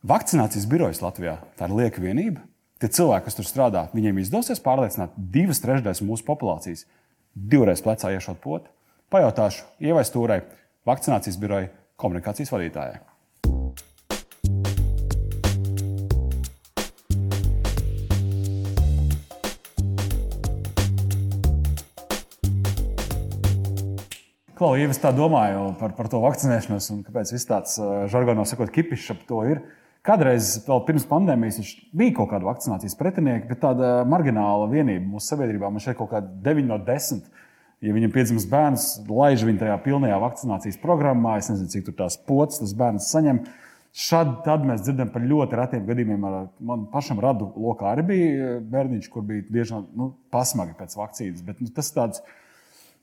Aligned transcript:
Vakcinācijas 0.00 0.64
birojas 0.64 1.02
Latvijā 1.04 1.34
tā 1.60 1.66
ir 1.68 1.74
lieka 1.76 2.00
vienība. 2.00 2.40
Tie 2.80 2.88
cilvēki, 2.88 3.26
kas 3.26 3.34
tur 3.36 3.44
strādā, 3.44 3.82
viņiem 3.92 4.22
izdosies 4.22 4.62
pārliecināt 4.64 5.12
divas 5.12 5.58
trešdaļas 5.60 6.00
mūsu 6.08 6.24
populācijas 6.24 6.86
divreiz 7.36 7.82
plecā 7.84 8.08
iešot 8.14 8.38
poti. 8.40 8.72
Pajautāšu 9.12 9.66
Ievai 9.84 10.06
Stūrai, 10.08 10.38
vakcinācijas 10.88 11.36
biroja 11.36 11.68
komunikācijas 12.00 12.48
vadītājai. 12.48 12.96
Klau, 24.56 24.72
ja 24.80 24.88
es 24.88 25.02
tā 25.04 25.12
domāju 25.12 25.74
par, 25.76 25.92
par 25.92 26.08
to 26.08 26.24
vakcinēšanos 26.24 26.88
un 26.96 27.04
kāpēc 27.04 27.34
viss 27.36 27.52
tāds 27.52 27.76
žargonos 28.08 28.48
sakot, 28.56 28.72
kipišs 28.72 29.12
ap 29.12 29.28
to 29.28 29.44
ir. 29.44 29.60
Kādreiz, 30.10 30.56
vēl 30.66 30.80
pirms 30.88 31.04
pandēmijas, 31.06 31.68
bija 31.94 32.16
kaut 32.16 32.32
kāda 32.32 32.48
vakcinācijas 32.48 32.96
pretinieka, 32.98 33.46
bet 33.46 33.60
tāda 33.62 33.90
margināla 34.10 34.66
vienība 34.72 35.06
mūsu 35.06 35.30
sabiedrībā. 35.30 35.68
Man 35.70 35.82
šeit 35.84 36.00
kaut 36.00 36.10
kāda 36.10 36.32
9 36.48 36.66
no 36.66 36.78
10. 36.82 37.28
Ja 37.80 37.94
viņam 37.94 38.10
piedzimst 38.12 38.48
bērns, 38.50 38.86
laiž 39.06 39.44
viņu 39.46 39.62
tajā 39.62 39.76
pilnajā 39.84 40.16
vakcinācijas 40.20 40.80
programmā, 40.82 41.36
es 41.38 41.52
nezinu, 41.52 41.70
cik 41.70 41.92
tās 42.00 42.18
pocis 42.26 42.64
tas 42.64 42.72
bērns 42.80 43.06
saņem. 43.12 43.38
Šad, 43.90 44.32
tad 44.44 44.66
mēs 44.66 44.82
dzirdam 44.82 45.12
par 45.14 45.22
ļoti 45.26 45.58
retiem 45.58 45.86
gadījumiem. 45.86 46.26
Man 46.66 46.84
pašam 46.90 47.22
radu 47.22 47.52
lokā 47.58 47.92
arī 47.92 48.06
bija 48.10 48.52
bērniņš, 48.70 49.08
kur 49.14 49.24
bija 49.26 49.46
diezgan 49.50 49.86
nu, 49.98 50.12
pasmagi 50.34 50.74
pēc 50.78 50.96
vakcīnas. 50.98 51.44
Bet, 51.46 51.62
nu, 51.62 51.70
tas 51.74 51.90
ir 51.90 51.98
tāds 52.00 52.22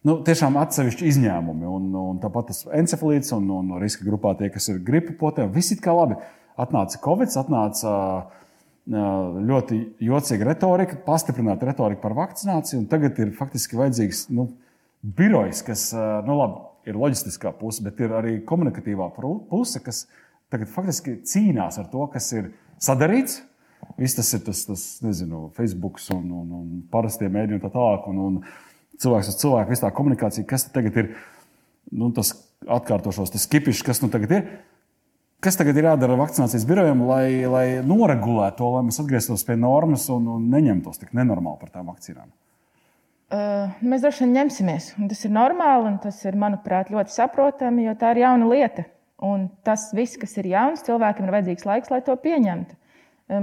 nu, 0.08 0.18
tiešām 0.28 0.60
atsevišķi 0.60 1.08
izņēmumi. 1.14 1.68
Un, 1.72 1.88
un 2.04 2.20
tāpat 2.24 2.52
tas 2.52 2.66
encefalīts 2.84 3.32
un, 3.36 3.48
un 3.62 3.78
riska 3.82 4.08
grupā 4.08 4.36
tie, 4.40 4.52
kas 4.52 4.68
ir 4.72 4.84
gripa 4.84 5.16
potē, 5.24 5.48
viss 5.56 5.76
ir 5.76 5.80
kā 5.84 5.96
labi. 5.96 6.20
Atnāca 6.58 7.00
Covid, 7.04 7.34
atnāca 7.40 7.94
ļoti 8.88 9.80
jocīga 10.08 10.48
retorika, 10.48 10.98
pastiprināta 11.06 11.68
retorika 11.68 12.02
par 12.06 12.16
vakcināciju, 12.18 12.86
tagad 12.92 13.20
ir 13.20 13.34
faktiski 13.36 13.78
vajadzīgs 13.78 14.28
nu, 14.32 14.48
birojs, 15.04 15.62
kas 15.68 15.90
nu, 16.26 16.38
labi, 16.40 16.62
ir 16.88 17.00
loģistiskā 17.00 17.52
puse, 17.60 17.84
bet 17.84 18.00
ir 18.02 18.16
arī 18.16 18.38
komunikatīvā 18.48 19.10
puse, 19.52 19.84
kas 19.84 20.06
tagad 20.54 20.72
faktiski 20.72 21.20
cīnās 21.28 21.78
ar 21.82 21.92
to, 21.92 22.08
kas 22.14 22.32
ir 22.38 22.54
sadarīts. 22.80 23.42
Viss 24.00 24.18
tas 24.18 24.32
ir 24.34 24.42
tas, 24.46 24.64
tas 24.66 24.86
nezinu, 25.04 25.52
Facebook 25.56 26.00
un, 26.16 26.24
un, 26.34 26.56
un 26.58 26.72
parastie 26.92 27.28
mēdīņi 27.30 27.60
un 27.60 27.64
tā 27.64 27.70
tālāk. 27.76 28.08
Un, 28.10 28.24
un, 28.24 28.40
cilvēks 29.02 29.32
uz 29.32 29.38
cilvēku, 29.42 29.72
viss 29.74 29.84
tā 29.84 29.92
komunikācija, 29.94 30.48
kas 30.50 30.68
tagad 30.74 30.98
ir, 30.98 31.12
nu, 31.94 32.10
tas 32.16 32.34
atkārtošos, 32.64 33.34
tas 33.36 33.46
kipišs, 33.52 33.86
kas 33.86 34.02
nu 34.04 34.10
tagad 34.14 34.34
ir. 34.40 34.50
Kas 35.44 35.54
tagad 35.54 35.78
ir 35.78 35.86
jādara 35.86 36.16
vakcinācijas 36.18 36.66
birojam, 36.66 37.04
lai, 37.06 37.46
lai 37.46 37.66
noregulētu 37.86 38.58
to, 38.58 38.72
lai 38.74 38.82
mēs 38.88 38.98
atgrieztos 39.04 39.46
pie 39.46 39.54
normas 39.62 40.08
un, 40.10 40.26
un 40.34 40.48
neņemtos 40.50 40.98
tik 41.04 41.14
nenormāli 41.18 41.62
par 41.62 41.70
tām 41.76 41.92
vakcīnām? 41.92 42.32
Uh, 43.28 43.76
mēs 43.86 44.02
droši 44.02 44.24
vien 44.24 44.34
ņemsimies. 44.40 44.90
Tas 45.12 45.22
ir 45.28 45.34
normāli 45.36 45.92
un 45.92 46.00
tas 46.02 46.18
ir, 46.26 46.40
manuprāt, 46.40 46.90
ļoti 46.90 47.14
saprotami, 47.14 47.86
jo 47.86 47.94
tā 48.00 48.16
ir 48.16 48.24
jauna 48.24 48.50
lieta. 48.50 48.88
Un 49.28 49.48
tas 49.68 49.92
viss, 49.98 50.18
kas 50.18 50.34
ir 50.42 50.50
jauns, 50.50 50.86
cilvēkam 50.88 51.28
ir 51.28 51.36
vajadzīgs 51.36 51.70
laiks, 51.70 51.94
lai 51.94 52.02
to 52.06 52.18
pieņemtu. 52.24 52.78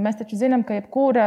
Mēs 0.00 0.16
taču 0.16 0.38
zinām, 0.40 0.62
ka 0.64 0.78
jebkura, 0.78 1.24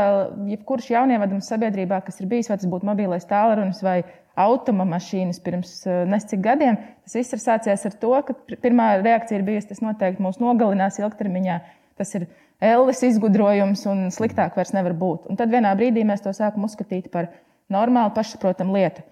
jebkurš 0.50 0.88
jaunievedums 0.96 1.48
sabiedrībā, 1.52 2.00
kas 2.04 2.18
ir 2.20 2.28
bijis, 2.32 2.48
vai 2.50 2.58
tas 2.58 2.70
būtu 2.72 2.88
mobilais 2.90 3.28
tālrunis 3.30 3.84
vai 3.86 4.00
automašīnas 4.38 5.40
pirms 5.44 5.74
nescik 6.10 6.44
gadiem, 6.46 6.78
tas 7.06 7.18
viss 7.18 7.34
ir 7.34 7.42
sācies 7.42 7.86
ar 7.90 7.96
to, 8.02 8.14
ka 8.28 8.36
pirmā 8.62 8.92
reakcija 9.02 9.40
ir 9.40 9.46
bijusi, 9.48 9.72
tas 9.72 9.82
noteikti 9.84 10.24
mūs 10.24 10.40
nogalinās 10.42 11.00
ilgtermiņā. 11.02 11.58
Tas 11.98 12.14
ir 12.20 12.28
Elvis 12.62 13.04
izgudrojums 13.06 13.84
un 13.90 14.08
sliktāk 14.14 14.56
vairs 14.58 14.74
nevar 14.74 14.96
būt. 14.98 15.28
Un 15.30 15.38
tad 15.38 15.54
vienā 15.54 15.74
brīdī 15.78 16.06
mēs 16.06 16.24
to 16.26 16.34
sākam 16.34 16.66
uzskatīt 16.66 17.12
par 17.14 17.32
normālu, 17.74 18.14
pašsaprotamu 18.16 18.78
lietu. 18.78 19.04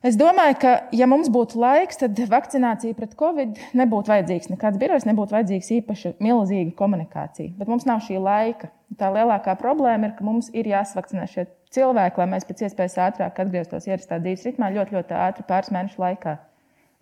Es 0.00 0.16
domāju, 0.16 0.54
ka, 0.62 0.70
ja 0.96 1.04
mums 1.04 1.28
būtu 1.28 1.58
laiks, 1.60 1.98
tad 2.00 2.16
vakcinācija 2.30 2.96
pret 2.96 3.10
covid 3.20 3.58
nebūtu 3.76 4.08
vajadzīgs. 4.08 4.48
Nekāds 4.48 4.78
birojs 4.80 5.04
nebūtu 5.04 5.36
vajadzīgs 5.36 5.68
īpaši 5.76 6.14
milzīga 6.24 6.72
komunikācija. 6.78 7.52
Bet 7.58 7.68
mums 7.68 7.84
nav 7.84 8.00
šī 8.06 8.16
laika. 8.16 8.70
Tā 8.96 9.10
lielākā 9.12 9.52
problēma 9.60 10.08
ir, 10.08 10.14
ka 10.16 10.24
mums 10.24 10.48
ir 10.56 10.70
jāsvakcinē 10.72 11.26
šie 11.28 11.44
cilvēki, 11.76 12.16
lai 12.16 12.28
mēs 12.32 12.48
pēc 12.48 12.64
iespējas 12.64 12.96
ātrāk 13.10 13.42
atgrieztos 13.44 13.90
ierastā 13.90 14.16
dzīves 14.24 14.46
ritmā 14.48 14.70
ļoti, 14.72 14.96
ļoti 14.96 15.18
ātri 15.20 15.44
pāris 15.50 15.68
mēnešu 15.76 16.00
laikā. 16.00 16.34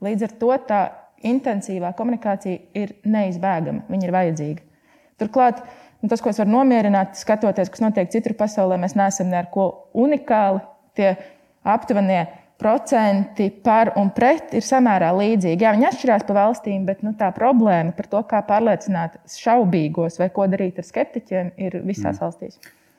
Līdz 0.02 0.26
ar 0.26 0.34
to 0.42 0.50
tā 0.66 0.80
intensīvā 1.30 1.94
komunikācija 1.98 2.82
ir 2.82 2.96
neizbēgama. 3.06 3.86
Viņa 3.94 4.08
ir 4.08 4.14
vajadzīga. 4.18 4.66
Turklāt, 5.22 5.62
tas, 6.02 6.18
ko 6.18 6.34
es 6.34 6.42
varu 6.42 6.56
nomierināt, 6.56 7.14
skatoties, 7.22 7.70
kas 7.70 7.86
notiek 7.86 8.10
citur 8.10 8.34
pasaulē, 8.38 8.82
mēs 8.82 8.98
neesam 8.98 9.30
ne 9.30 9.38
ar 9.38 9.48
ko 9.54 9.70
unikāli. 9.94 10.66
Tie 10.98 11.14
aptuvenie 11.62 12.24
procenti 12.58 13.50
par 13.64 13.92
un 14.00 14.10
pret 14.14 14.54
ir 14.58 14.64
samērā 14.66 15.12
līdzīgi. 15.14 15.62
Jā, 15.62 15.74
viņi 15.76 15.86
atšķirās 15.92 16.26
pa 16.26 16.38
valstīm, 16.40 16.88
bet 16.88 17.04
nu, 17.06 17.14
tā 17.18 17.30
problēma 17.36 17.94
par 17.94 18.10
to, 18.10 18.24
kā 18.26 18.42
pārliecināt 18.48 19.20
šaubīgos 19.30 20.18
vai 20.18 20.30
ko 20.34 20.48
darīt 20.50 20.80
ar 20.82 20.88
skeptiķiem, 20.88 21.54
ir 21.56 21.78
visās 21.84 22.18
mm. 22.18 22.24
valstīs. 22.24 22.58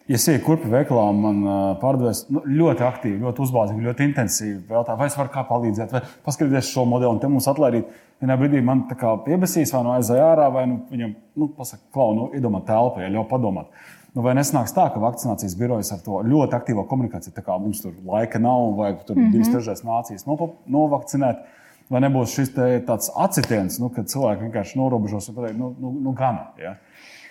Ja 0.10 0.18
sēž 0.18 0.40
kurpju 0.42 0.72
veikalā, 0.72 1.04
man 1.14 1.42
pārdevēs 1.84 2.24
nu, 2.34 2.42
ļoti 2.50 2.82
aktīvi, 2.82 3.20
ļoti 3.22 3.44
uzbāzīgi, 3.46 3.84
ļoti 3.86 4.08
intensīvi. 4.08 4.56
Jautā, 4.72 4.96
vai 4.98 5.06
es 5.12 5.18
varu 5.20 5.30
kā 5.36 5.44
palīdzēt, 5.46 5.92
vai 5.94 6.02
paskatīties 6.26 6.72
šo 6.74 6.88
modeli, 6.90 7.12
un 7.14 7.20
te 7.22 7.30
mums 7.30 7.46
atlaidīt. 7.52 7.92
Vienā 8.20 8.40
brīdī 8.40 8.64
man 8.66 8.88
tā 8.90 8.98
kā 8.98 9.12
piebesīs, 9.28 9.70
vai 9.76 9.84
no 9.84 9.92
nu 9.92 10.00
aizēja 10.00 10.32
ārā, 10.32 10.48
vai 10.56 10.66
nu, 10.72 10.80
viņam, 10.90 11.14
nu, 11.38 11.52
pasaka, 11.60 11.84
klau, 11.94 12.16
nu, 12.18 12.26
iedomā 12.36 12.64
telpā, 12.66 13.04
ja 13.04 13.12
ļauj 13.14 13.28
padomāt. 13.30 13.70
Nu, 14.16 14.24
vai 14.26 14.34
nesnāks 14.38 14.74
tā, 14.74 14.88
ka 14.90 15.02
vakcinācijas 15.02 15.56
birojas 15.60 15.92
ar 15.94 16.02
to 16.06 16.24
ļoti 16.26 16.58
aktīvo 16.58 16.86
komunikāciju, 16.90 17.34
tā 17.36 17.44
kā 17.46 17.58
mums 17.62 17.84
tur 17.84 17.94
laika 18.10 18.42
nav, 18.42 18.74
vai 18.78 18.94
tur 19.06 19.16
mm 19.16 19.24
-hmm. 19.24 19.32
divas 19.32 19.52
trešdaļas 19.54 19.84
nācijas 19.86 20.26
novakcinēt, 20.66 21.44
vai 21.90 22.02
nebūs 22.02 22.34
šis 22.34 22.54
tāds 22.88 23.12
acitiens, 23.16 23.80
nu, 23.80 23.90
kad 23.90 24.10
cilvēki 24.10 24.48
vienkārši 24.48 24.78
norobežos 24.78 25.30
un 25.30 25.36
pateiks, 25.36 25.58
nu, 25.58 25.76
nu, 25.80 25.92
nu 25.92 26.12
gan. 26.12 26.40
Ja? 26.58 26.76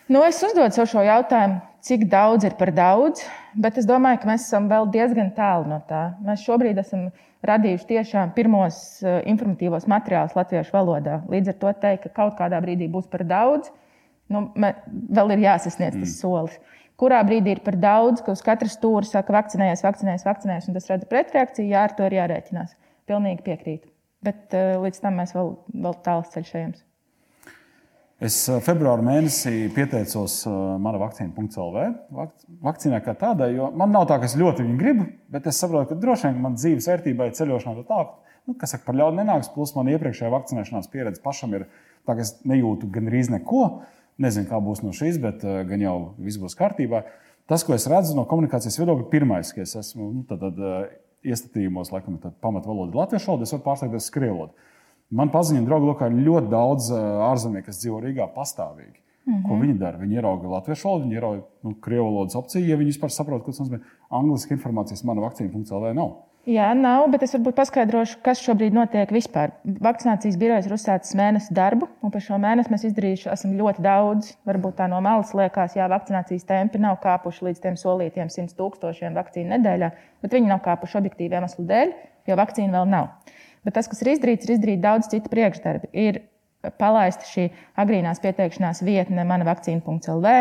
Nu, 0.09 0.23
es 0.25 0.43
uzdodu 0.43 0.75
sev 0.75 0.87
šo 0.87 1.03
jautājumu, 1.03 1.61
cik 1.81 2.07
daudz 2.09 2.45
ir 2.45 2.55
par 2.59 2.71
daudz, 2.73 3.21
bet 3.55 3.79
es 3.79 3.87
domāju, 3.87 4.23
ka 4.23 4.29
mēs 4.31 4.47
esam 4.47 4.69
vēl 4.69 4.91
diezgan 4.91 5.35
tālu 5.37 5.67
no 5.69 5.83
tā. 5.89 6.15
Mēs 6.25 6.47
šobrīd 6.47 6.79
esam 6.79 7.11
radījuši 7.43 7.87
tiešām 7.87 8.33
pirmos 8.35 9.03
uh, 9.03 9.21
informatīvos 9.27 9.87
materiālus 9.87 10.37
latviešu 10.37 10.73
valodā. 10.73 11.21
Līdz 11.29 11.49
ar 11.49 11.55
to 11.55 11.73
teikt, 11.73 12.03
ka 12.03 12.09
kaut 12.09 12.39
kādā 12.39 12.63
brīdī 12.65 12.89
būs 12.89 13.07
par 13.11 13.25
daudz 13.25 13.69
nu, 14.33 14.49
mē, 14.59 14.73
vēl 15.19 15.37
ir 15.37 15.45
jāsasniedz 15.47 15.97
tas 15.97 16.09
mm. 16.09 16.17
solis. 16.17 16.59
Kurā 16.99 17.21
brīdī 17.27 17.55
ir 17.55 17.63
par 17.63 17.77
daudz, 17.79 18.25
ka 18.27 18.35
uz 18.35 18.43
katras 18.43 18.75
stūra 18.75 19.07
saka, 19.07 19.35
vakcinējies, 19.37 19.85
vakcinējies, 19.87 20.27
vakcinējies, 20.27 20.67
un 20.67 20.79
tas 20.79 20.91
rada 20.91 21.07
pretreakciju, 21.11 21.71
jā, 21.71 21.85
ar 21.87 21.95
to 21.95 22.09
ir 22.09 22.19
jārēķinās. 22.19 22.75
Pilnīgi 23.09 23.47
piekrītu. 23.47 23.87
Bet 24.27 24.57
uh, 24.59 24.75
līdz 24.83 25.01
tam 25.05 25.21
mēs 25.21 25.33
vēl, 25.37 25.55
vēl 25.87 25.99
tāls 26.03 26.35
ceļš 26.35 26.55
ejams. 26.59 26.85
Es 28.19 28.35
eh, 28.51 28.57
februāra 28.67 29.05
mēnesī 29.07 29.69
pieteicos 29.71 30.41
uh, 30.49 30.55
mana 30.83 30.99
vakcīna.CLV 30.99 31.85
vakcīnai 32.67 32.99
kā 33.05 33.15
tādai, 33.19 33.53
jo 33.55 33.69
man 33.79 33.93
nav 33.95 34.09
tā, 34.11 34.17
ka 34.19 34.27
es 34.27 34.35
ļoti 34.39 34.65
viņu 34.65 34.79
gribu, 34.81 35.07
bet 35.31 35.47
es 35.47 35.61
saprotu, 35.63 35.93
ka 35.93 36.01
droši 36.03 36.27
vien 36.27 36.41
man 36.43 36.57
dzīves 36.59 36.89
vērtībai 36.91 37.29
ceļošanā 37.39 37.85
tā, 37.87 38.01
nu, 38.49 38.57
kas 38.59 38.75
saka, 38.75 38.89
par 38.89 38.99
ļaunu 38.99 39.21
nenāks, 39.21 39.53
plus 39.55 39.71
man 39.77 39.93
iepriekšējā 39.93 40.33
vakcinēšanās 40.35 40.91
pieredze 40.91 41.23
pašam 41.23 41.55
ir 41.61 41.69
tā, 41.69 42.17
ka 42.17 42.25
es 42.25 42.35
nejūtu 42.43 42.91
gandrīz 42.91 43.31
neko. 43.37 43.63
Nezinu, 44.19 44.49
kā 44.51 44.59
būs 44.63 44.83
no 44.83 44.93
šīs, 44.97 45.21
bet 45.23 45.45
uh, 45.47 45.61
gan 45.69 45.83
jau 45.83 45.97
viss 46.19 46.41
būs 46.43 46.57
kārtībā. 46.59 47.05
Tas, 47.49 47.63
ko 47.65 47.77
es 47.77 47.87
redzu 47.89 48.17
no 48.19 48.27
komunikācijas 48.29 48.79
viedokļa, 48.81 49.11
pirmais, 49.13 49.53
ka 49.55 49.63
es 49.63 49.77
esmu 49.79 50.09
nu, 50.11 50.25
tad, 50.29 50.43
tad, 50.43 50.59
uh, 50.59 50.89
iestatījumos, 51.27 51.93
laikam, 51.95 52.19
pamatvaloda 52.43 52.99
latviešu 52.99 53.33
valoda, 53.33 53.47
es 53.47 53.55
varu 53.55 53.65
pārslēgties 53.67 54.11
krievu 54.15 54.35
valodu. 54.37 54.73
Man 55.19 55.31
paziņoja, 55.33 55.65
draugi, 55.65 55.95
ka 55.99 56.11
ir 56.11 56.19
ļoti 56.27 56.51
daudz 56.53 56.91
uh, 56.93 57.05
ārzemnieku, 57.31 57.71
kas 57.71 57.81
dzīvo 57.81 58.03
Rīgā 58.05 58.29
pastāvīgi. 58.35 58.99
Mm 59.29 59.35
-hmm. 59.35 59.47
Ko 59.49 59.57
viņi 59.61 59.79
dara? 59.79 59.99
Viņi 59.99 60.19
ierauga 60.19 60.49
latviešu 60.49 60.89
valodu, 60.89 61.05
viņi 61.05 61.15
ierauga 61.15 61.43
nu, 61.63 61.75
krievu 61.85 62.05
valodas 62.05 62.37
opciju, 62.37 62.67
ja 62.69 62.77
viņi 62.77 62.93
vispār 62.95 63.13
saprot, 63.13 63.43
ko 63.45 63.53
tas 63.53 63.61
nozīmē. 63.61 63.81
Angliski 64.11 64.55
informācijas 64.55 65.05
mana 65.05 65.21
vakcīna.lv 65.21 65.95
nav. 65.95 66.15
Jā, 66.49 66.71
nav, 66.73 67.03
bet 67.13 67.27
es 67.27 67.35
varbūt 67.35 67.59
paskaidrošu, 67.59 68.23
kas 68.25 68.41
šobrīd 68.41 68.73
notiek 68.73 69.11
vispār. 69.13 69.51
Vakcinācijas 69.85 70.39
birojas 70.41 70.65
ir 70.65 70.73
uzsācis 70.79 71.13
mēnesi 71.19 71.53
darbu, 71.53 71.91
un 72.01 72.15
par 72.15 72.25
šo 72.25 72.39
mēnesi 72.41 72.73
mēs 72.73 72.87
izdarījuši 72.89 73.51
ļoti 73.59 73.85
daudz. 73.85 74.31
Varbūt 74.49 74.79
tā 74.79 74.87
no 74.89 75.03
malas 75.05 75.35
liekas, 75.37 75.77
jā, 75.77 75.85
vakcinācijas 75.93 76.49
tempi 76.49 76.81
nav 76.81 76.97
kāpuši 77.03 77.51
līdz 77.51 77.61
tiem 77.67 77.77
solītiem 77.77 78.33
100 78.33 78.57
tūkstošiem 78.57 79.19
vakcīnu 79.19 79.53
nedēļā, 79.59 79.93
bet 80.25 80.39
viņi 80.39 80.49
nav 80.49 80.65
kāpuši 80.65 80.97
objektīviem 81.03 81.43
iemeslu 81.43 81.67
dēļ, 81.69 81.93
jo 82.33 82.41
vakcīna 82.41 82.79
vēl 82.79 82.91
nav. 82.97 83.13
Bet 83.69 83.77
tas, 83.77 83.93
kas 83.93 84.01
ir 84.01 84.15
izdarīts, 84.15 84.49
ir 84.49 84.57
izdarīt 84.57 84.81
daudz 84.81 85.13
citu 85.13 85.29
priekšdarbu. 85.29 85.93
Ir 85.93 86.23
palaista 86.79 87.27
šī 87.29 87.49
agrīnās 87.79 88.21
pieteikšanās 88.23 88.83
vietne, 88.87 89.25
mana 89.27 89.47
vakcīna.lv, 89.47 90.33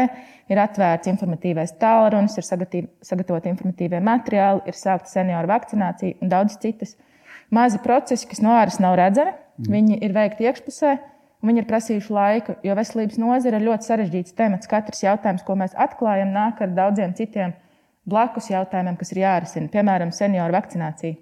ir 0.50 0.62
atvērts 0.62 1.12
informatīvais 1.12 1.76
tālrunis, 1.82 2.38
ir 2.40 2.48
sagatavoti 3.06 3.52
informatīvie 3.54 4.02
materiāli, 4.04 4.64
ir 4.66 4.78
sākta 4.78 5.12
senioru 5.12 5.52
vakcinācija 5.52 6.18
un 6.22 6.34
daudz 6.34 6.58
citas. 6.64 6.96
Mazi 7.54 7.80
procesi, 7.84 8.28
kas 8.28 8.42
no 8.44 8.56
āras 8.58 8.82
nav 8.84 8.98
redzami, 9.00 9.36
mm. 9.62 9.70
viņi 9.72 10.02
ir 10.04 10.18
veikti 10.18 10.50
iekšpusē. 10.50 10.98
Viņi 11.46 11.62
ir 11.62 11.68
prasījuši 11.70 12.14
laiku, 12.16 12.56
jo 12.66 12.74
veselības 12.76 13.20
nozare 13.22 13.60
ir 13.60 13.68
ļoti 13.68 13.86
sarežģīts 13.86 14.34
temats. 14.36 14.68
Katrs 14.68 15.04
jautājums, 15.06 15.46
ko 15.46 15.54
mēs 15.60 15.76
atklājam, 15.78 16.34
nāk 16.34 16.64
ar 16.66 16.74
daudziem 16.74 17.14
citiem 17.16 17.54
blakus 18.10 18.50
jautājumiem, 18.50 18.98
kas 18.98 19.14
ir 19.14 19.22
jārisina. 19.22 19.70
Piemēram, 19.72 20.12
senioru 20.16 20.58
vakcinācija. 20.58 21.20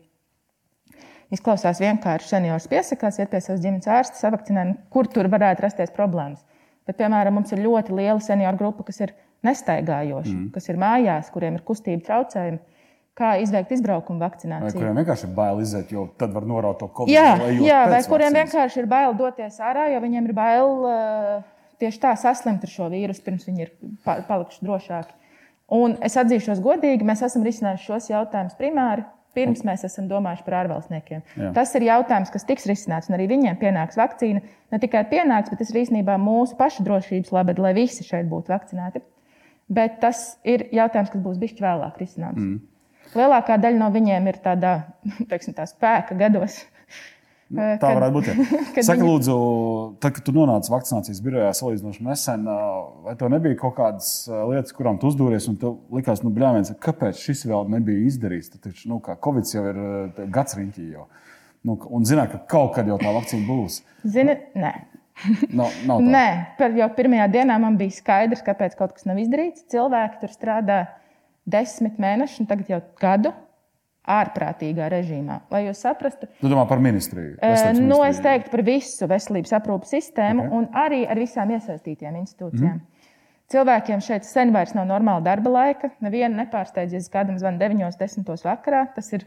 Izklausās 1.33 1.81
vienkārši 1.81 2.29
seniors 2.29 2.67
piesakās, 2.69 3.17
iet 3.17 3.31
pie 3.31 3.41
savas 3.41 3.63
ģimenes 3.63 3.89
ārsta, 3.89 4.19
savakcinē, 4.21 4.67
kur 4.93 5.09
tur 5.09 5.29
varētu 5.31 5.65
rasties 5.65 5.93
problēmas. 5.95 6.43
Bet, 6.85 6.99
piemēram, 6.99 7.39
mums 7.39 7.53
ir 7.55 7.63
ļoti 7.65 7.95
liela 7.97 8.21
senioru 8.21 8.59
grupa, 8.59 8.85
kas 8.85 9.01
ir 9.01 9.15
nestaigājoši, 9.45 10.35
mm. 10.35 10.47
kas 10.53 10.69
ir 10.69 10.77
mājās, 10.81 11.31
kuriem 11.33 11.57
ir 11.57 11.65
kustība 11.65 12.05
traucējumi 12.05 12.61
kā 13.15 13.35
izveikt 13.39 13.71
izbraukumu 13.77 14.19
vakcināciju. 14.19 14.67
Vai 14.67 14.75
kuriem 14.75 14.97
vienkārši 14.99 15.27
ir 15.27 15.35
bail 15.37 15.59
iziet, 15.63 15.91
jo 15.95 16.05
tad 16.19 16.33
var 16.35 16.47
noraut 16.49 16.81
to 16.81 16.89
covid. 16.97 17.13
Jā, 17.15 17.35
jā 17.63 17.81
vai 17.87 18.01
kuriem 18.03 18.27
vakcīnas. 18.27 18.39
vienkārši 18.41 18.81
ir 18.81 18.89
bail 18.91 19.15
doties 19.15 19.59
ārā, 19.63 19.87
jo 19.93 20.01
viņiem 20.03 20.27
ir 20.27 20.33
bail 20.35 20.73
uh, 20.83 21.37
tieši 21.79 22.01
tā 22.03 22.11
saslimt 22.19 22.65
ar 22.67 22.71
šo 22.71 22.89
vīrusu, 22.91 23.23
pirms 23.23 23.47
viņi 23.47 23.65
ir 23.65 23.71
palikuši 24.03 24.67
drošāki. 24.67 25.15
Un 25.75 25.95
es 26.05 26.17
atzīšos 26.19 26.59
godīgi, 26.61 27.07
mēs 27.07 27.23
esam 27.25 27.45
risinājuši 27.47 27.87
šos 27.87 28.11
jautājumus 28.11 28.59
primāri. 28.59 29.07
Pirms 29.35 29.65
mēs 29.67 29.83
esam 29.87 30.07
domājuši 30.09 30.45
par 30.45 30.57
ārvalstniekiem. 30.61 31.23
Jā. 31.35 31.49
Tas 31.55 31.73
ir 31.75 31.87
jautājums, 31.87 32.31
kas 32.33 32.47
tiks 32.47 32.67
risināts, 32.69 33.09
un 33.09 33.17
arī 33.17 33.27
viņiem 33.33 33.57
pienāks 33.61 33.99
vakcīna. 33.99 34.43
Ne 34.71 34.79
tikai 34.81 35.03
pienāks, 35.11 35.51
bet 35.51 35.59
tas 35.61 35.73
ir 35.73 35.81
īstenībā 35.83 36.15
mūsu 36.21 36.55
pašu 36.59 36.85
drošības 36.87 37.33
labad, 37.35 37.59
lai 37.61 37.73
visi 37.77 38.07
šeit 38.07 38.29
būtu 38.31 38.53
vakcinēti. 38.53 39.03
Bet 39.75 39.99
tas 40.03 40.37
ir 40.47 40.67
jautājums, 40.75 41.11
kas 41.11 41.25
būs 41.25 41.41
bijis 41.41 41.59
vēlāk 41.59 41.99
risināms. 42.01 42.39
Mm. 42.39 42.61
Lielākā 43.15 43.57
daļa 43.61 43.79
no 43.79 43.89
viņiem 43.93 44.31
ir 44.31 44.39
tādā 44.43 44.75
teiksim, 45.31 45.55
tā 45.57 45.67
spēka 45.69 46.17
gados. 46.19 46.63
Nu, 47.45 47.61
tā 47.77 47.91
kad, 47.91 47.97
varētu 47.99 48.15
būt. 48.15 48.29
Saka, 48.87 48.97
viņi... 48.97 49.05
lūdzu, 49.05 49.35
tad, 50.01 50.15
kad 50.15 50.25
tu 50.25 50.33
nonāci 50.33 50.71
vakcinācijas 50.73 51.19
birojā 51.21 51.51
salīdzinoši 51.53 52.07
nesen, 52.07 52.47
vai 53.05 53.13
tev 53.19 53.29
nebija 53.33 53.59
kaut 53.59 53.75
kādas 53.77 54.09
lietas, 54.49 54.73
kurām 54.73 54.97
tu 55.01 55.11
uzdūries, 55.11 55.45
un 55.51 55.59
tev 55.61 55.75
likās, 55.93 56.23
nu, 56.25 56.33
bļāviens, 56.33 56.73
kāpēc 56.81 57.21
šis 57.21 57.45
vēl 57.51 57.69
nebija 57.75 58.07
izdarīts? 58.09 58.49
Tad, 58.55 58.63
taču, 58.65 58.89
nu, 58.89 58.97
kā 59.05 59.17
Covid 59.21 59.53
jau 59.53 59.63
ir 59.69 59.79
gads 60.33 60.57
riņķī 60.57 60.87
jau. 60.95 61.05
Nu, 61.65 61.77
un 61.93 62.09
zināt, 62.09 62.33
ka 62.33 62.41
kaut 62.49 62.75
kad 62.79 62.89
jau 62.89 62.97
tā 63.01 63.13
vakcīna 63.13 63.45
būs. 63.49 63.79
Zini, 64.17 64.39
nē. 64.57 64.75
No, 65.55 65.69
nav 65.87 66.01
tā. 66.01 66.11
Nē, 66.11 66.27
par 66.57 66.73
jau 66.75 66.89
pirmajā 66.97 67.29
dienā 67.37 67.55
man 67.61 67.77
bija 67.79 67.93
skaidrs, 67.95 68.41
kāpēc 68.43 68.73
kaut 68.75 68.97
kas 68.97 69.05
nav 69.07 69.21
izdarīts. 69.21 69.63
Cilvēki 69.71 70.19
tur 70.19 70.33
strādā 70.33 70.79
desmit 71.47 72.01
mēnešus, 72.01 72.41
un 72.43 72.49
tagad 72.49 72.73
jau 72.73 72.81
gadu 72.99 73.31
ārprātīgā 74.11 74.87
režīmā. 74.93 75.39
Lai 75.53 75.65
jūs 75.65 75.81
saprastu, 75.85 76.29
tu 76.41 76.49
domā 76.51 76.65
par 76.69 76.81
ministriju? 76.83 77.37
Ministriju. 77.41 77.85
Nu, 77.89 78.01
es 78.05 78.19
teiktu 78.23 78.51
par 78.53 78.65
visu 78.65 79.07
veselības 79.09 79.55
aprūpas 79.57 79.95
sistēmu 79.95 80.45
okay. 80.45 80.57
un 80.57 80.67
arī 80.85 81.01
ar 81.09 81.21
visām 81.21 81.53
iesaistītajām 81.55 82.19
institūcijām. 82.21 82.75
Mm. 82.77 83.11
Cilvēkiem 83.53 84.01
šeit 84.01 84.25
sen 84.25 84.53
vairs 84.53 84.73
nav 84.73 84.87
normāla 84.89 85.21
darba 85.25 85.51
laika. 85.53 85.91
Nevienu 86.01 86.39
nepārsteidzies, 86.39 87.11
kādam 87.13 87.37
zvanīt 87.41 87.61
9, 87.61 87.99
10 87.99 88.45
vakarā. 88.45 88.87
Tas 88.95 89.11
ir 89.13 89.25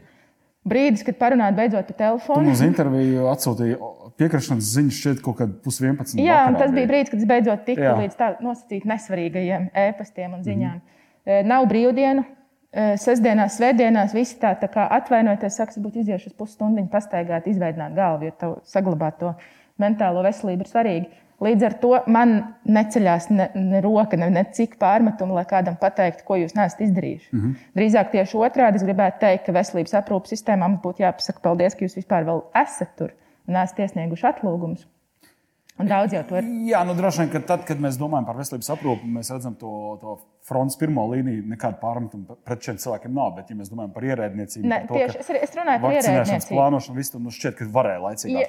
brīdis, 0.67 1.05
kad 1.07 1.15
parunāt 1.21 1.55
beidzot 1.55 1.87
pa 1.87 1.95
telefonu. 2.01 2.51
Uz 2.51 2.63
interviju 2.65 3.29
atsūtīja 3.31 3.77
piekrišanas 4.19 4.73
ziņas 4.75 4.99
šeit 5.05 5.21
kaut 5.23 5.39
kad 5.39 5.53
pus 5.63 5.79
11. 5.79 6.19
Jā, 6.19 6.41
un 6.49 6.59
tas 6.59 6.75
bija 6.75 6.89
brīdis, 6.91 7.13
kad 7.13 7.23
es 7.23 7.29
beidzot 7.29 7.63
tiku 7.67 7.85
Jā. 7.85 7.95
līdz 8.01 8.19
tā 8.19 8.33
nosacīt 8.43 8.87
nesvarīgajiem 8.91 9.69
ēpastiem 9.87 10.35
un 10.35 10.43
ziņām. 10.43 10.81
Mm. 10.81 11.47
Nav 11.47 11.69
brīvdienu. 11.71 12.25
Sestdienās, 12.69 13.55
svētdienās 13.57 14.11
visi 14.13 14.35
tā, 14.37 14.51
tā 14.61 14.67
kā 14.69 14.83
atvainojoties, 14.99 15.55
saka, 15.57 15.81
būtu 15.81 16.03
iziešu 16.03 16.29
uz 16.29 16.35
pusstundu, 16.37 16.83
pastaigāt, 16.91 17.47
izveidot 17.49 17.95
galvu, 17.95 18.29
jo 18.29 18.35
tev 18.37 18.51
saglabāt 18.69 19.17
to 19.17 19.33
mentālo 19.81 20.21
veselību 20.21 20.65
ir 20.65 20.69
svarīgi. 20.69 21.09
Līdz 21.39 21.65
ar 21.65 21.75
to 21.79 21.91
man 22.11 22.33
neceļās 22.67 23.29
ne, 23.31 23.47
ne 23.55 23.81
roka, 23.81 24.19
ne, 24.19 24.27
ne 24.35 24.43
cik 24.53 24.75
pārmetumu, 24.81 25.37
lai 25.37 25.45
kādam 25.49 25.79
pateiktu, 25.79 26.25
ko 26.27 26.35
jūs 26.41 26.53
neesat 26.57 26.83
izdarījuši. 26.83 27.29
Mm 27.31 27.41
-hmm. 27.41 27.67
Drīzāk 27.79 28.11
tieši 28.11 28.37
otrādi 28.37 28.75
es 28.75 28.83
gribētu 28.83 29.19
teikt, 29.23 29.45
ka 29.45 29.55
veselības 29.55 29.95
aprūpas 30.01 30.35
sistēmā 30.35 30.67
mums 30.67 30.83
būtu 30.83 31.01
jāpasaka 31.05 31.39
paldies, 31.41 31.75
ka 31.75 31.85
jūs 31.85 31.95
vispār 31.95 32.27
vēl 32.27 32.43
esat 32.53 32.95
tur 32.97 33.15
un 33.47 33.55
esat 33.55 33.79
iesnieguši 33.79 34.27
atlūgumus. 34.27 34.85
Un 35.79 35.87
daudz 35.87 36.11
jau 36.11 36.21
to 36.27 36.35
ir. 36.35 36.47
Jā, 36.67 36.81
nu, 36.83 36.91
droši 36.97 37.21
vien, 37.23 37.29
ka 37.31 37.39
tad, 37.53 37.61
kad 37.67 37.79
mēs 37.79 37.95
domājam 37.99 38.25
par 38.27 38.35
veselības 38.35 38.67
aprūpi, 38.73 39.07
mēs 39.15 39.29
redzam 39.31 39.53
to, 39.59 39.71
to 40.01 40.15
fronts 40.47 40.75
pirmo 40.79 41.05
līniju. 41.07 41.45
Nekāda 41.53 41.79
pārmetuma 41.79 42.35
pret 42.47 42.67
šiem 42.67 42.81
cilvēkiem 42.83 43.13
nav. 43.15 43.31
Bet, 43.37 43.53
ja 43.53 43.55
mēs 43.55 43.71
domājam 43.71 43.93
par 43.95 44.07
ierēdniecību, 44.09 44.67
to, 44.89 44.97
tieši, 44.97 45.21
es, 45.23 45.29
es 45.47 45.55
runāju 45.55 45.83
par 45.85 45.95
ierēdniecību. 45.95 46.57
plānošanu, 46.57 46.97
visu 46.99 47.15
tam 47.15 47.23
nu, 47.29 47.33
šķiet, 47.35 47.55
ka 47.61 47.69
varēja 47.79 48.01
laicīgi. 48.03 48.43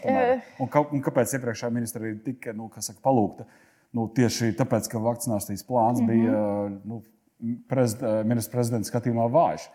Un, 0.58 0.72
ka, 0.74 0.82
un 0.90 1.04
kāpēc 1.06 1.36
iepriekšējā 1.38 1.70
ministra 1.76 2.12
tika 2.26 2.56
nu, 2.56 2.66
saka, 2.80 2.98
palūgta? 3.06 3.46
Nu, 3.94 4.08
tieši 4.18 4.50
tāpēc, 4.58 4.90
ka 4.90 5.02
vakcinācijas 5.02 5.66
plāns 5.66 6.02
mm 6.02 6.10
-hmm. 6.10 6.10
bija 6.10 6.42
nu, 6.82 7.02
prezid, 7.70 8.02
ministra 8.26 8.58
prezidenta 8.58 8.90
skatījumā 8.90 9.30
vājš. 9.30 9.70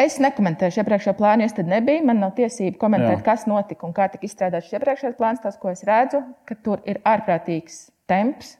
Es 0.00 0.16
nekomentēšu 0.22 0.80
iepriekšējo 0.80 1.16
plānu, 1.18 1.44
jo 1.44 1.54
tad 1.58 1.68
nebija. 1.68 2.00
Man 2.06 2.22
nav 2.22 2.32
tiesība 2.38 2.78
komentēt, 2.80 3.18
Jā. 3.18 3.24
kas 3.26 3.44
notika 3.50 3.84
un 3.88 3.92
kā 3.96 4.06
tika 4.12 4.24
izstrādāts 4.24 4.68
šis 4.68 4.78
iepriekšējais 4.78 5.18
plāns. 5.18 5.42
Tas, 5.42 5.58
ko 5.60 5.72
es 5.74 5.82
redzu, 5.84 6.22
ka 6.48 6.56
tur 6.64 6.80
ir 6.88 7.02
ārprātīgs 7.04 7.90
temps 8.08 8.54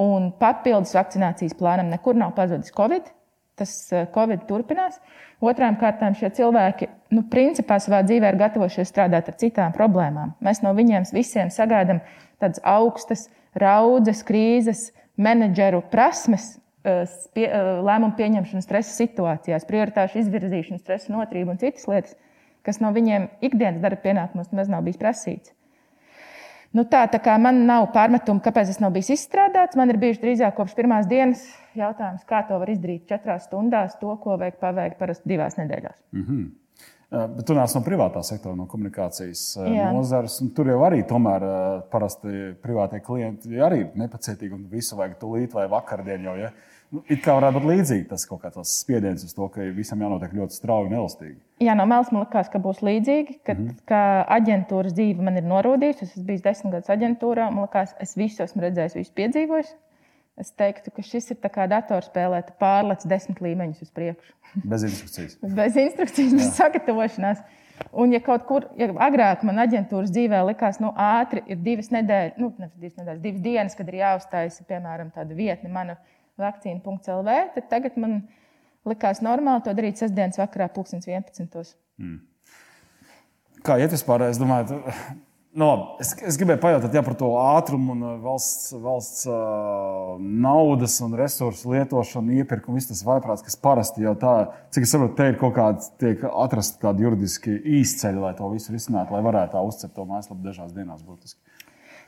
un 0.00 0.30
papildus 0.40 0.94
vakcinācijas 0.96 1.58
plānam 1.58 1.90
nekur 1.92 2.16
nav 2.16 2.32
pazudis 2.38 2.72
Covid. 2.76 3.10
Tas 3.58 3.74
eh, 3.92 4.06
Covid 4.14 4.46
turpinās. 4.48 4.96
Otrām 5.42 5.76
kārtām 5.80 6.14
šie 6.16 6.30
cilvēki, 6.38 6.88
nu, 7.12 7.26
principā 7.28 7.76
savā 7.82 8.00
dzīvē 8.06 8.30
ir 8.30 8.40
gatavojušies 8.40 8.92
strādāt 8.94 9.28
ar 9.28 9.36
citām 9.40 9.74
problēmām. 9.76 10.36
Mēs 10.40 10.62
no 10.64 10.72
viņiem 10.78 11.04
visiem 11.12 11.50
sagaidām 11.52 12.00
tādas 12.40 12.62
augstas, 12.64 13.26
raudzes, 13.58 14.22
krīzes, 14.24 14.86
menedžeru 15.20 15.82
prasmes, 15.92 16.54
pie, 16.82 17.46
eh, 17.46 17.72
lēmumu 17.86 18.16
pieņemšanas 18.18 18.68
stresa 18.68 18.94
situācijās, 18.96 19.66
prioritāšu 19.68 20.22
izvirzīšanu, 20.22 20.82
stresa 20.82 21.12
notrību 21.14 21.54
un 21.54 21.58
citas 21.62 21.88
lietas, 21.90 22.16
kas 22.66 22.80
no 22.82 22.92
viņiem 22.94 23.28
ikdienas 23.40 23.82
darba 23.82 24.02
pienākumos 24.02 24.52
nemaz 24.52 24.70
nav 24.72 24.82
bijis 24.86 25.00
prasīts. 25.00 25.54
Nu 26.72 26.86
tā, 26.88 27.02
tā 27.12 27.18
kā 27.20 27.34
man 27.36 27.66
nav 27.68 27.90
pārmetumu, 27.92 28.40
kāpēc 28.40 28.70
tas 28.70 28.80
nav 28.80 28.94
bijis 28.94 29.10
izstrādāts, 29.12 29.76
man 29.76 29.92
ir 29.92 29.98
bijuši 30.00 30.22
drīzāk 30.22 30.56
kopš 30.56 30.74
pirmās 30.78 31.08
dienas 31.10 31.44
jautājums, 31.76 32.24
kā 32.24 32.40
to 32.48 32.56
var 32.62 32.70
izdarīt 32.72 33.04
četrās 33.10 33.44
stundās, 33.44 33.98
to, 34.00 34.14
ko 34.22 34.38
vajag 34.40 34.56
paveikt 34.62 34.98
parasti 34.98 35.28
divās 35.28 35.58
nedēļās. 35.60 35.98
Mm 36.16 36.24
-hmm. 36.24 36.50
Bet 37.12 37.44
tu 37.44 37.52
nāc 37.52 37.72
no 37.76 37.82
privātā 37.84 38.22
sektora, 38.24 38.56
no 38.56 38.64
komunikācijas 38.70 39.42
nozares. 39.92 40.38
Tur 40.56 40.70
jau 40.72 40.78
arī 40.86 41.02
tomēr 41.08 41.44
parasti 41.92 42.54
privātie 42.64 43.02
klienti 43.04 43.60
arī 43.60 43.82
ir 43.82 43.98
nepacietīgi 44.00 44.56
un 44.56 44.62
visu 44.70 44.96
vajag 44.96 45.18
tūlīt 45.20 45.52
vai 45.56 45.66
vakardien 45.68 46.24
jau. 46.24 46.38
Ja? 46.40 46.52
Nu, 46.92 47.00
it 47.08 47.22
kā 47.24 47.32
varētu 47.38 47.56
būt 47.56 47.68
līdzīgi 47.70 48.08
tas 48.10 48.24
kaut 48.28 48.42
kāds 48.42 48.72
spiediens 48.80 49.22
uz 49.24 49.32
to, 49.32 49.46
ka 49.52 49.64
visam 49.76 50.00
jānotiek 50.04 50.34
ļoti 50.36 50.56
strauji 50.58 50.90
un 50.90 50.96
elastīgi. 50.98 51.38
Jā, 51.64 51.76
no 51.78 51.86
malas 51.88 52.10
man 52.12 52.26
liekas, 52.26 52.50
ka 52.52 52.60
būs 52.60 52.82
līdzīgi. 52.84 53.38
Kad, 53.46 53.60
mm 53.60 53.68
-hmm. 53.68 53.86
Kā 53.88 54.02
aģentūras 54.36 54.96
dzīve 54.96 55.24
man 55.24 55.40
ir 55.40 55.46
norodījusi, 55.48 56.02
es 56.02 56.10
esmu 56.10 56.26
bijis 56.28 56.44
desmit 56.44 56.74
gadus 56.74 56.92
aģentūrā, 56.92 57.48
man 57.48 57.64
liekas, 57.64 57.94
es 58.00 58.16
visu 58.16 58.42
esmu 58.44 58.62
redzējis, 58.66 58.98
visu 59.00 59.12
piedzīvojis. 59.20 59.72
Es 60.40 60.48
teiktu, 60.56 60.90
ka 60.94 61.02
šis 61.04 61.28
ir 61.34 61.50
kā 61.52 61.66
datorspēlē, 61.68 62.38
tu 62.46 62.54
pārlec 62.60 63.04
desmit 63.08 63.42
līmeņus 63.44 63.82
uz 63.84 63.90
priekšu. 63.92 64.32
Bez 64.72 64.86
instrukcijas. 64.88 65.36
bez 65.42 65.76
instrukcijas, 65.76 66.32
bez 66.38 66.54
sagatavošanās. 66.56 67.42
Un, 67.98 68.12
ja 68.14 68.20
kaut 68.22 68.44
kur 68.46 68.66
ja 68.78 68.88
agrāk 69.04 69.42
man 69.48 69.58
aģentūras 69.64 70.12
dzīvē 70.14 70.42
likās, 70.46 70.78
nu, 70.80 70.92
ātri 70.96 71.42
ir 71.50 71.58
divas 71.64 71.88
nedēļas, 71.92 72.36
nu, 72.38 72.52
nevis 72.60 72.76
divas 72.78 72.98
nedēļas, 73.00 73.22
divas 73.24 73.44
dienas, 73.44 73.76
kad 73.78 73.88
ir 73.90 73.96
jāuzstājas, 73.98 74.60
piemēram, 74.68 75.10
tāda 75.14 75.36
vietne, 75.36 75.72
mana 75.72 75.96
vakcīna.lv, 76.40 77.38
tad 77.56 77.68
tagad 77.72 77.96
man 78.00 78.20
likās 78.88 79.22
normāli 79.24 79.64
to 79.66 79.74
darīt 79.76 80.00
sestdienas 80.00 80.38
vakarā, 80.40 80.68
2011. 80.76 81.74
Mm. 82.00 82.20
Kā 83.66 83.78
iet 83.82 83.94
vispār? 83.94 84.28
Es 84.28 84.40
domāju, 84.42 84.80
Nu, 85.52 85.66
es, 86.00 86.14
es 86.24 86.38
gribēju 86.40 86.62
pajautāt 86.62 86.94
jā, 86.96 87.02
par 87.04 87.12
to 87.20 87.26
ātrumu 87.36 87.92
un 87.92 88.04
uh, 88.06 88.12
valsts, 88.24 88.70
valsts 88.80 89.26
uh, 89.28 90.14
naudas 90.18 90.94
un 91.04 91.12
resursu 91.18 91.74
lietošanu, 91.74 92.38
iepirkumu, 92.40 92.78
viss 92.80 92.88
tas 92.88 93.02
vaiprāts, 93.04 93.44
kas 93.44 93.58
parasti 93.60 94.06
jau 94.06 94.14
tā, 94.16 94.32
cik 94.72 94.86
es 94.86 94.94
saprotu, 94.94 95.18
te 95.18 95.26
ir 95.28 95.36
kaut 95.40 95.52
kāda, 95.58 95.90
tiek 96.00 96.24
atrasta 96.30 96.80
tāda 96.86 97.04
juridiski 97.04 97.58
īsceļa, 97.82 98.22
lai 98.24 98.32
to 98.38 98.48
visu 98.54 98.72
risinātu, 98.72 99.12
lai 99.12 99.20
varētu 99.28 99.52
tā 99.52 99.66
uzcelt 99.68 99.92
to 99.92 100.08
mājaslapu 100.08 100.40
dažās 100.46 100.72
dienās 100.72 101.04
būtiski. 101.04 101.36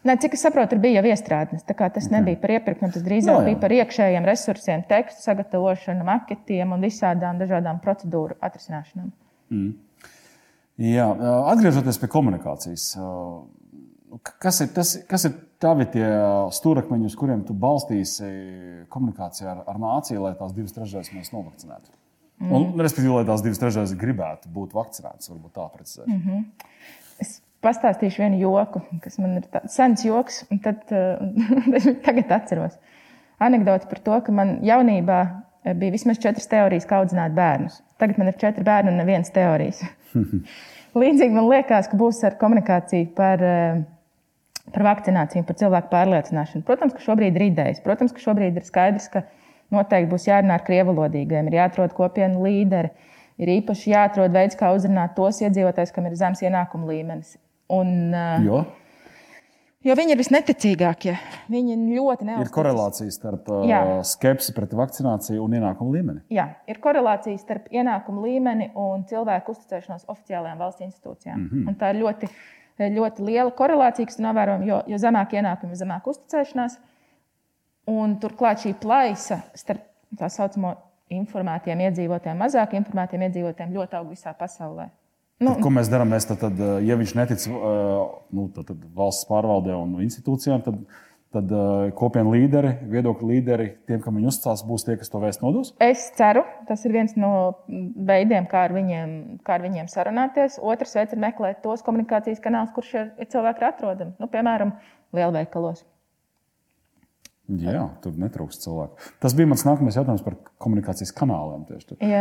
Ne, 0.09 0.17
cik 0.21 0.37
es 0.37 0.43
saprotu, 0.45 0.81
bija 0.81 1.01
jau 1.01 1.13
iestrādnes. 1.13 1.65
Tas 1.69 2.11
nebija 2.13 2.41
par 2.41 2.53
iepirkumu, 2.59 2.93
tas 2.93 3.05
drīzāk 3.05 3.39
no, 3.39 3.45
bija 3.45 3.61
par 3.61 3.73
iekšējiem 3.73 4.27
resursiem, 4.29 4.89
tekstu 4.89 5.25
sagatavošanu, 5.25 6.05
maketiem 6.05 6.73
un 6.77 6.85
visādām 6.85 7.41
dažādām 7.41 7.81
procedūru 7.85 8.37
atrisināšanām. 8.45 9.09
Mm. 9.53 9.73
Jā, 10.81 11.07
atgriežoties 11.53 12.01
pie 12.03 12.09
komunikācijas, 12.11 12.89
kas 14.43 14.63
ir, 14.65 14.71
tas, 14.75 14.97
kas 15.07 15.29
ir 15.29 15.37
tavi 15.63 15.87
tie 15.93 16.07
stūrakmeņi, 16.55 17.07
uz 17.07 17.15
kuriem 17.19 17.45
tu 17.47 17.55
balstīsi 17.55 18.31
komunikācijā 18.91 19.53
ar, 19.53 19.63
ar 19.71 19.79
nāciju, 19.79 20.25
lai 20.25 20.35
tās 20.39 20.55
divas 20.57 20.75
trešdaļas 20.75 21.13
mēs 21.15 21.31
novakcinētu? 21.35 21.95
Mm. 22.43 22.51
Un, 22.51 22.67
respektīvi, 22.83 23.15
lai 23.15 23.27
tās 23.29 23.45
divas 23.45 23.63
trešdaļas 23.63 23.95
gribētu 24.01 24.51
būt 24.51 24.75
vakcinētas, 24.75 25.31
varbūt 25.31 25.55
tā 25.55 25.69
precizēšu. 25.77 26.11
Mm 26.11 26.23
-hmm. 26.27 26.71
Es 27.23 27.39
pastāstīšu 27.63 28.25
vienu 28.25 28.41
joku, 28.43 28.83
kas 29.03 29.19
man 29.23 29.39
ir 29.39 29.47
tāds 29.53 29.79
sens 29.79 30.05
joks, 30.05 30.43
un 30.51 30.59
tad 30.59 30.83
tagad 32.07 32.33
atceros. 32.41 32.79
Anekdote 33.39 33.87
par 33.87 33.99
to, 33.99 34.21
ka 34.27 34.33
man 34.33 34.59
jaunībā 34.63 35.21
bija 35.75 35.95
vismaz 35.95 36.19
četras 36.19 36.47
teorijas, 36.51 36.87
kā 36.87 36.99
audzināt 36.99 37.35
bērnus. 37.35 37.83
Tagad 37.99 38.19
man 38.19 38.29
ir 38.29 38.41
četri 38.41 38.65
bērni 38.65 38.91
un 38.91 38.99
nevienas 39.01 39.31
teorijas. 39.31 39.81
Līdzīgi 41.03 41.35
man 41.35 41.49
liekas, 41.51 41.89
ka 41.91 41.99
būs 41.99 42.21
ar 42.27 42.37
komunikāciju 42.39 43.09
par, 43.17 43.41
par 44.75 44.87
vakcināciju, 44.89 45.47
par 45.49 45.59
cilvēku 45.59 45.91
pārliecināšanu. 45.91 46.63
Protams, 46.69 46.95
ka 46.95 47.03
šobrīd 47.03 47.35
ir 47.35 47.49
idejas. 47.49 47.83
Protams, 47.83 48.15
ka 48.15 48.23
šobrīd 48.23 48.61
ir 48.61 48.67
skaidrs, 48.67 49.09
ka 49.11 49.25
noteikti 49.75 50.13
būs 50.13 50.29
jārunā 50.29 50.61
ar 50.61 50.65
krievalodīgiem, 50.67 51.51
ir 51.51 51.59
jāatrod 51.59 51.97
kopienu 51.97 52.47
līderi. 52.47 52.93
Ir 53.43 53.51
īpaši 53.57 53.91
jāatrod 53.91 54.31
veids, 54.35 54.55
kā 54.55 54.71
uzrunāt 54.77 55.17
tos 55.17 55.41
iedzīvotājus, 55.43 55.91
kam 55.95 56.07
ir 56.07 56.15
zems 56.21 56.45
ienākuma 56.45 56.87
līmenis. 56.93 57.35
Un, 57.75 58.15
jo? 58.45 58.63
Jo 59.85 59.97
viņi 59.99 60.15
ir 60.15 60.21
visneticīgākie. 60.21 61.15
Viņi 61.53 61.77
ļoti 61.81 62.29
neuzticas. 62.29 62.49
Ir 62.49 62.55
korelācija 62.55 63.15
starp 63.15 63.51
Jā. 63.69 63.83
skepsi 64.09 64.55
pret 64.57 64.75
vakcināciju 64.77 65.45
un 65.45 65.57
ienākumu 65.59 65.95
līmeni. 65.95 66.25
Jā, 66.35 66.49
ir 66.71 66.81
korelācija 66.85 67.39
starp 67.41 67.69
ienākumu 67.75 68.25
līmeni 68.25 68.71
un 68.81 69.05
cilvēku 69.11 69.55
uzticēšanos 69.55 70.09
oficiālajām 70.09 70.61
valsts 70.65 70.87
institūcijām. 70.89 71.39
Mm 71.39 71.49
-hmm. 71.53 71.69
Un 71.69 71.79
tā 71.81 71.93
ir 71.95 72.01
ļoti, 72.03 72.31
ļoti 72.99 73.29
liela 73.29 73.51
korelācija, 73.51 74.07
kas 74.07 74.19
novērojama, 74.19 74.65
jo, 74.65 74.83
jo 74.87 74.97
zemāk 74.99 75.37
ienākumi, 75.37 75.71
jo 75.71 75.85
zemāk 75.85 76.11
uzticēšanās. 76.15 76.79
Un 77.87 78.17
turklāt 78.21 78.65
šī 78.65 78.75
plaisa 78.81 79.43
starp 79.55 79.85
tā 80.17 80.29
saucamo 80.29 80.75
informētiem 81.11 81.81
iedzīvotājiem, 81.81 82.39
mazāk 82.41 82.75
informētiem 82.79 83.27
iedzīvotājiem 83.29 83.75
ļoti 83.77 83.99
aug 83.99 84.09
visā 84.09 84.33
pasaulē. 84.39 84.89
Nu, 85.45 85.57
ko 85.63 85.73
mēs 85.75 85.91
darām? 85.93 86.13
Mēs 86.15 86.29
tad, 86.29 86.41
tad, 86.43 86.61
ja 86.85 86.99
viņš 87.01 87.17
netic 87.19 87.49
nu, 87.49 88.47
tad, 88.55 88.69
tad 88.71 88.87
valsts 88.97 89.29
pārvaldē 89.29 89.77
un 89.77 89.99
institūcijām, 90.05 90.63
tad, 90.65 90.81
tad 91.35 91.55
kopienu 91.99 92.35
līderi, 92.37 92.73
viedokļu 92.93 93.31
līderi, 93.33 93.69
tiem, 93.89 94.03
kam 94.03 94.19
viņi 94.19 94.31
uzticās, 94.31 94.65
būs 94.67 94.87
tie, 94.87 94.99
kas 95.01 95.11
to 95.13 95.23
vēst 95.23 95.43
nodos? 95.45 95.73
Es 95.83 96.07
ceru, 96.19 96.45
tas 96.69 96.85
ir 96.87 96.95
viens 96.95 97.17
no 97.19 97.33
veidiem, 97.69 98.47
kā 98.51 98.67
ar 98.69 98.77
viņiem, 98.77 99.17
kā 99.47 99.59
ar 99.59 99.67
viņiem 99.67 99.91
sarunāties. 99.93 100.61
Otrs 100.63 100.95
veids 100.99 101.17
ir 101.17 101.25
meklēt 101.27 101.63
tos 101.65 101.83
komunikācijas 101.87 102.43
kanālus, 102.45 102.75
kur 102.77 102.87
šie 102.87 103.09
cilvēki 103.25 103.63
ir 103.65 103.71
atrodami. 103.73 104.15
Nu, 104.23 104.31
piemēram, 104.31 104.77
lielveikalos. 105.15 105.83
Jā, 107.45 107.83
tur 108.01 108.15
netrūkst 108.17 108.63
cilvēku. 108.65 109.11
Tas 109.21 109.35
bija 109.37 109.51
mans 109.51 109.67
nākamais 109.67 109.99
jautājums 109.99 110.23
par 110.25 110.39
komunikācijas 110.65 111.13
kanāliem. 111.13 111.67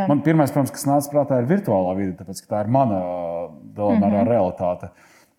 Man 0.10 0.20
pirmais, 0.26 0.52
protams, 0.52 0.74
kas 0.76 0.84
nāca 0.90 1.14
prātā, 1.14 1.38
ir 1.40 1.48
virtuālā 1.48 1.94
vide, 1.96 2.16
tāpēc 2.20 2.42
ka 2.44 2.50
tā 2.50 2.64
ir 2.66 2.72
mana 2.76 3.00
mērā 3.00 3.94
mm 3.96 4.04
-hmm. 4.04 4.28
realitāte. 4.28 4.92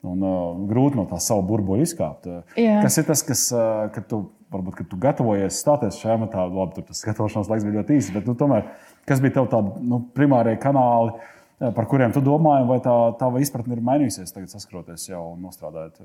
Un, 0.05 0.21
uh, 0.21 0.57
grūti 0.69 0.97
no 0.97 1.05
tā 1.09 1.19
savu 1.21 1.43
burbuļu 1.49 1.83
izkāpt. 1.83 2.27
Jā. 2.57 2.81
Kas 2.83 2.99
ir 2.99 3.05
tas, 3.05 3.23
kas, 3.23 3.53
uh, 3.53 3.91
kad 3.93 4.07
tu, 4.09 4.31
varbūt, 4.53 4.75
kad 4.75 4.89
tu 4.89 4.97
gatavojies 4.97 5.61
stāties 5.61 6.01
šajā 6.01 6.19
matā, 6.21 6.45
labi, 6.45 6.75
tur 6.75 6.85
tas 6.85 7.05
gatavošanās 7.05 7.49
laiks 7.49 7.65
bija 7.65 7.81
ļoti 7.81 7.97
īss, 7.97 8.13
bet 8.13 8.27
nu, 8.27 8.35
tomēr, 8.35 8.65
kas 9.07 9.21
bija 9.21 9.33
tev 9.33 9.49
tādi 9.49 9.69
nu, 9.81 10.01
primārie 10.15 10.59
kanāli, 10.61 11.13
par 11.59 11.87
kuriem 11.87 12.13
tu 12.13 12.21
domāji, 12.21 12.69
vai 12.69 12.81
tā 12.81 13.17
tava 13.19 13.41
izpratne 13.41 13.75
ir 13.75 13.81
mainījusies 13.81 14.33
tagad, 14.33 14.49
saskroties 14.49 15.09
jau 15.09 15.33
un 15.33 15.41
nostrādājot 15.41 15.97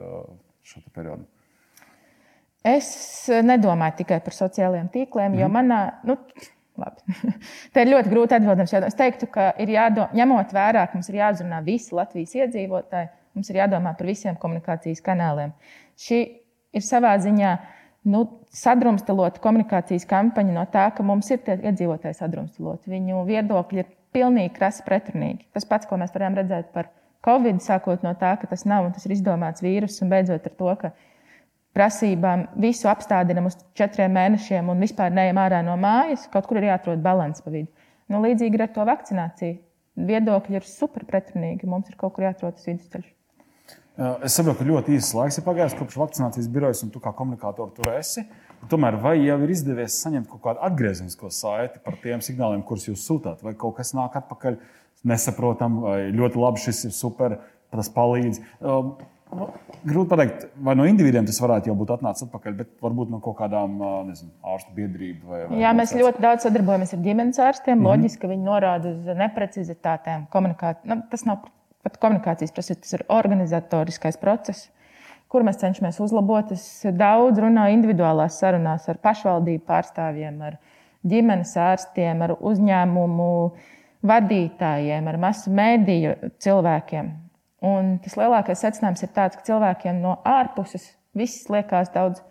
šo 0.64 0.80
periodu? 0.94 1.28
Es 2.68 2.90
nedomāju 3.30 4.02
tikai 4.02 4.20
par 4.24 4.36
sociālajiem 4.36 4.90
tīkliem, 4.92 5.32
mm. 5.32 5.40
jo 5.40 5.48
mhm. 5.48 5.56
manā. 5.56 5.82
Nu, 6.08 6.18
Labi. 6.80 7.16
Tā 7.74 7.84
ir 7.84 7.92
ļoti 7.92 8.12
grūti 8.12 8.38
atbildams. 8.38 8.74
Es 8.88 8.96
teiktu, 8.96 9.28
ka 9.34 9.50
ir 9.60 9.74
jādomā, 9.74 10.14
ņemot 10.16 10.54
vērā, 10.56 10.86
ka 10.88 10.96
mums 10.96 11.10
ir 11.12 11.18
jāuzrunā 11.20 11.60
visi 11.66 11.96
Latvijas 11.96 12.38
iedzīvotāji, 12.38 13.10
mums 13.36 13.50
ir 13.52 13.60
jādomā 13.60 13.92
par 14.00 14.08
visiem 14.08 14.38
komunikācijas 14.40 15.04
kanāliem. 15.04 15.52
Šī 16.00 16.22
ir 16.76 16.86
savā 16.86 17.18
ziņā 17.20 17.52
nu, 18.14 18.24
sadrumstalota 18.56 19.44
komunikācijas 19.44 20.08
kampaņa 20.10 20.56
no 20.56 20.64
tā, 20.72 20.86
ka 20.96 21.04
mums 21.04 21.30
ir 21.36 21.44
iedzīvotāji 21.58 22.16
sadrumstaloti. 22.22 22.92
Viņu 22.96 23.26
viedokļi 23.28 23.84
ir 23.84 23.92
pilnīgi 24.16 24.56
krasi 24.56 24.86
pretrunīgi. 24.88 25.50
Tas 25.56 25.68
pats, 25.70 25.90
ko 25.90 26.00
mēs 26.00 26.16
varējām 26.16 26.40
redzēt 26.40 26.72
par 26.76 26.94
Covid, 27.26 27.60
sākot 27.60 28.06
no 28.06 28.14
tā, 28.16 28.38
ka 28.40 28.48
tas 28.48 28.64
nav 28.64 28.88
un 28.88 28.96
tas 28.96 29.04
ir 29.06 29.18
izdomāts 29.18 29.64
vīrus, 29.64 30.00
un 30.04 30.12
beidzot 30.14 30.46
ar 30.48 30.54
to, 30.56 30.76
ka 30.80 30.94
prasībām 31.80 32.50
visu 32.60 32.90
apstādinam 32.92 33.48
uz 33.48 33.56
četriem 33.80 34.12
mēnešiem 34.18 34.72
un 34.72 34.84
vispār 34.84 35.14
neejam 35.16 35.40
ārā 35.40 35.62
no 35.64 35.78
mājas, 35.80 36.28
kaut 36.34 36.50
kur 36.50 36.60
ir 36.60 36.68
jāatrod 36.74 37.00
līdzsvars 37.00 37.46
pa 37.46 37.54
vidu. 37.54 37.72
Nu, 38.10 38.20
līdzīgi 38.26 38.58
ir 38.58 38.66
ar 38.66 38.74
to 38.76 38.84
vakcināciju. 38.90 39.60
Viedokļi 40.10 40.60
ir 40.60 40.68
super 40.68 41.06
pretrunīgi. 41.08 41.68
Mums 41.70 41.92
ir 41.92 41.98
kaut 42.00 42.16
kur 42.16 42.26
jāatrod 42.26 42.58
tas 42.58 42.68
vidusceļš. 42.68 43.08
Es 44.24 44.36
saprotu, 44.38 44.62
ka 44.62 44.68
ļoti 44.70 44.96
īsts 44.96 45.16
laiks 45.18 45.38
ir 45.40 45.44
pagājis 45.44 45.76
kopš 45.76 45.98
vakcinācijas 46.00 46.48
birojas, 46.52 46.86
un 46.86 46.92
tu 46.94 47.02
kā 47.04 47.12
komunikators 47.16 47.74
tur 47.76 47.90
esi. 47.92 48.24
Tomēr 48.72 48.96
vai 49.04 49.18
jau 49.20 49.36
ir 49.44 49.52
izdevies 49.52 49.98
saņemt 50.04 50.30
kaut 50.32 50.42
kādu 50.46 50.64
atgriezenisko 50.68 51.32
saiti 51.36 51.82
par 51.84 51.98
tiem 52.00 52.24
signāliem, 52.24 52.64
kurus 52.68 52.88
jūs 52.88 53.04
sūtāt, 53.08 53.44
vai 53.44 53.54
kaut 53.60 53.76
kas 53.80 53.92
nāk 53.96 54.16
atpakaļ 54.22 54.56
nesaprotam, 55.08 55.82
vai 55.84 56.00
ļoti 56.16 56.40
labi 56.40 56.64
šis 56.64 56.86
ir 56.88 56.96
super, 56.96 57.38
tas 57.76 57.92
palīdz. 57.96 58.40
Grūti 59.30 60.10
pateikt, 60.10 60.48
vai 60.66 60.74
no 60.76 60.86
individiem 60.90 61.28
tas 61.28 61.38
varētu 61.40 61.70
jau 61.70 61.76
būt 61.78 61.92
atnācis 61.94 62.26
atpakaļ, 62.26 62.56
bet 62.58 62.72
varbūt 62.82 63.12
no 63.14 63.20
kaut 63.24 63.38
kādām 63.38 63.76
nezinu, 64.08 64.32
ārstu 64.54 64.74
biedrībām. 64.76 65.30
Vai, 65.30 65.42
vai 65.52 65.60
Jā, 65.62 65.74
mēs 65.78 65.94
ļoti 65.96 66.24
daudz 66.24 66.48
sadarbojamies 66.48 66.96
ar 66.96 67.04
ģimenes 67.06 67.40
ārstiem. 67.46 67.78
Mm 67.78 67.86
-hmm. 67.86 67.90
Loģiski, 67.92 68.22
ka 68.24 68.32
viņi 68.32 68.44
norāda 68.48 68.90
uz 68.96 69.22
neprecizitātēm. 69.22 70.26
Nu, 70.90 71.00
tas 71.12 71.26
nav 71.30 71.46
pat 71.86 72.02
komunikācijas 72.02 72.52
process, 72.52 72.82
tas 72.82 72.98
ir 72.98 73.06
organizatoriskais 73.08 74.18
process, 74.18 74.72
kur 75.30 75.46
mēs 75.46 75.62
cenšamies 75.62 76.00
uzlabot. 76.00 76.52
Es 76.52 76.86
daudz 76.92 77.40
runāju 77.40 77.78
individuālās 77.78 78.40
sarunās 78.40 78.90
ar 78.90 78.98
pašvaldību 78.98 79.64
pārstāvjiem, 79.70 80.42
ar 80.42 80.58
ģimenes 81.06 81.56
ārstiem, 81.56 82.22
ar 82.22 82.36
uzņēmumu 82.40 83.32
vadītājiem, 84.02 85.08
ar 85.08 85.18
masu 85.18 85.52
mēdīju 85.52 86.34
cilvēkiem 86.40 87.29
Un 87.66 87.98
tas 88.04 88.16
lielākais 88.16 88.62
secinājums 88.64 89.04
ir 89.04 89.12
tāds, 89.16 89.36
ka 89.36 89.48
cilvēkiem 89.50 90.00
no 90.04 90.16
ārpuses 90.28 90.94
viss 91.18 91.50
liekas 91.52 91.92
daudz 91.92 92.22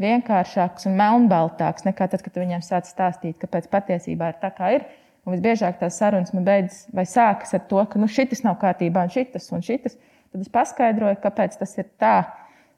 vienkāršāks 0.00 0.88
un 0.88 0.96
melnbaltāks 0.96 1.84
nekā 1.86 2.08
tad, 2.12 2.22
kad 2.24 2.38
viņiem 2.40 2.62
sāc 2.64 2.88
stāstīt, 2.88 3.36
kāpēc 3.42 3.68
patiesībā 3.72 4.32
ir 4.32 4.38
tā, 4.40 4.52
kā 4.56 4.70
ir. 4.78 4.86
Un 5.22 5.36
visbiežāk 5.36 5.76
tās 5.78 6.00
sarunas 6.00 6.32
man 6.34 6.46
beidzas 6.46 6.86
vai 6.94 7.04
sākas 7.06 7.52
ar 7.54 7.66
to, 7.70 7.82
ka 7.86 8.00
nu, 8.00 8.08
šis 8.10 8.42
nav 8.46 8.56
kārtībā, 8.62 9.04
un 9.04 9.12
šis 9.12 9.52
un 9.54 9.62
šis. 9.62 9.98
Tad 10.32 10.40
es 10.40 10.50
paskaidroju, 10.50 11.20
kāpēc 11.22 11.58
tas 11.60 11.76
ir 11.76 11.86
tā, 12.00 12.16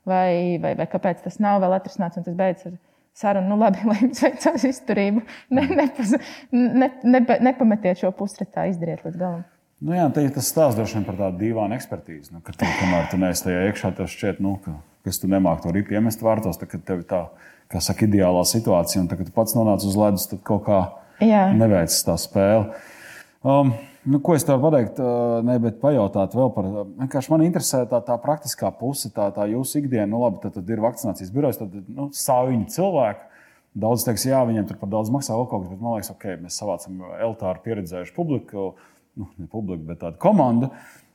vai, 0.09 0.59
vai, 0.61 0.75
vai 0.77 0.89
kāpēc 0.91 1.23
tas 1.25 1.39
nav 1.41 1.63
vēl 1.63 1.79
atrisināts, 1.79 2.19
un 2.19 2.27
tas 2.27 2.37
beidzas 2.37 2.73
ar 2.73 2.77
sarunu. 3.17 3.55
Nu, 3.55 3.61
labi, 3.63 3.81
lai 3.89 4.01
jums 4.03 4.21
veicās 4.27 4.67
izturību. 4.69 5.25
Ne, 5.55 5.69
ne, 5.71 5.89
ne, 6.53 6.91
ne, 7.07 7.25
nepametiet 7.49 8.03
šo 8.03 8.13
pusretā, 8.19 8.67
izdariet 8.73 9.07
līdz 9.07 9.21
galam. 9.21 9.45
Nu, 9.85 9.93
jā, 9.93 10.09
tas 10.15 10.49
stāsta 10.49 10.79
droši 10.79 10.97
vien 10.97 11.07
par 11.07 11.19
tādu 11.19 11.43
dīvainu 11.43 11.77
ekspertīzi. 11.77 12.33
Nu, 12.33 12.41
ka 12.45 12.55
tu, 12.57 12.65
kamēr 12.81 13.09
tu 13.13 13.21
neesi 13.21 13.45
tajā 13.45 13.65
iekšā, 13.69 13.91
tev 13.99 14.09
šķiet, 14.09 14.39
nu, 14.45 14.57
ka, 14.65 14.79
ka 15.05 15.13
tu 15.21 15.29
nemāki 15.29 15.67
to 15.67 15.75
ripu 15.77 15.97
iemest 15.99 16.25
vārtos, 16.25 16.57
tad, 16.61 16.71
kad 16.73 16.87
tev 16.89 17.03
ir 17.03 17.09
tā, 17.11 17.25
kā 17.73 17.83
saka, 17.85 18.09
ideālā 18.09 18.47
situācija, 18.49 19.03
un 19.03 19.11
tad, 19.11 19.21
kad 19.21 19.29
tu 19.29 19.35
pats 19.37 19.57
nonāc 19.59 19.85
uz 19.85 19.99
ledus, 20.01 20.25
tad 20.31 20.41
kaut 20.47 20.65
kā 20.71 20.79
neveic 21.21 21.93
tā 22.07 22.17
spēle. 22.21 22.71
Um, 23.45 23.75
Nu, 24.05 24.19
ko 24.21 24.35
es 24.37 24.43
tev 24.45 24.61
pateikt, 24.61 24.99
uh, 25.01 25.39
ne, 25.45 25.55
bet 25.65 25.79
pajautāt 25.81 26.35
vēl 26.37 26.51
par. 26.53 26.67
Vienkārši 26.99 27.31
man 27.33 27.45
interesē 27.47 27.87
tā, 27.89 28.03
tā 28.05 28.19
praktiskā 28.21 28.69
puse, 28.77 29.09
tā, 29.15 29.31
tā 29.33 29.47
jūsu 29.49 29.81
ikdiena. 29.81 30.11
Nu, 30.11 30.21
labi, 30.27 30.43
tad, 30.43 30.59
tad 30.59 30.69
ir 30.69 30.83
vakcinācijas 30.85 31.31
birojas, 31.33 31.61
tad 31.63 31.73
nu, 31.89 32.11
sāviņi 32.13 32.69
cilvēki. 32.75 33.25
Daudz 33.81 34.05
teiks, 34.05 34.27
jā, 34.29 34.43
viņiem 34.45 34.69
tur 34.69 34.77
par 34.83 34.93
daudz 34.93 35.09
maksā 35.11 35.33
vēl 35.35 35.49
kaut 35.49 35.65
kas, 35.65 35.71
bet 35.73 35.81
man 35.81 35.97
liekas, 35.97 36.13
ok, 36.13 36.27
mēs 36.43 36.59
savācam 36.61 37.01
eltāru 37.25 37.65
pieredzējušu 37.65 38.13
publiku 38.15 38.67
nu, 39.19 39.31
ne 39.39 39.49
publika, 39.51 39.85
bet 39.93 40.03
tāda 40.03 40.21
komanda. 40.21 40.71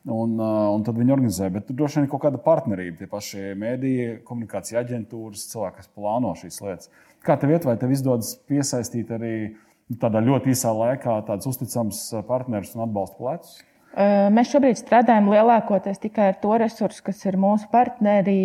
Un, 0.10 0.38
uh, 0.39 0.70
un 0.72 0.84
tad 0.88 0.96
viņi 0.98 1.12
organizē. 1.12 1.50
Bet 1.53 1.68
tur 1.68 1.75
droši 1.82 2.00
vien 2.00 2.06
ir 2.08 2.12
kaut 2.13 2.24
kāda 2.24 2.39
partnerība. 2.41 3.01
Tie 3.01 3.08
paši 3.12 3.50
mēdīji, 3.60 4.20
komunikācija 4.25 4.79
aģentūras, 4.82 5.50
cilvēki, 5.51 5.82
kas 5.82 5.91
plāno 5.91 6.32
šīs 6.39 6.62
lietas. 6.63 6.91
Kā 7.25 7.36
tev 7.38 7.51
iet, 7.51 7.68
vai 7.68 7.75
tev 7.77 7.91
izdodas 7.91 8.32
piesaistīt 8.50 9.12
arī 9.12 9.34
nu, 9.51 9.98
tādā 10.00 10.24
ļoti 10.24 10.53
īsā 10.56 10.72
laikā 10.72 11.18
tādus 11.27 11.51
uzticamus 11.51 12.06
uh, 12.13 12.24
partnerus 12.25 12.72
un 12.77 12.86
atbalsta 12.88 13.20
plecus? 13.20 13.60
Uh, 13.89 14.29
mēs 14.32 14.53
šobrīd 14.53 14.79
strādājam 14.79 15.27
lielākoties 15.34 16.00
tikai 16.00 16.32
ar 16.32 16.39
to 16.39 16.56
resursu, 16.62 17.03
kas 17.10 17.20
ir 17.27 17.36
mūsu 17.41 17.68
partneri, 17.74 18.39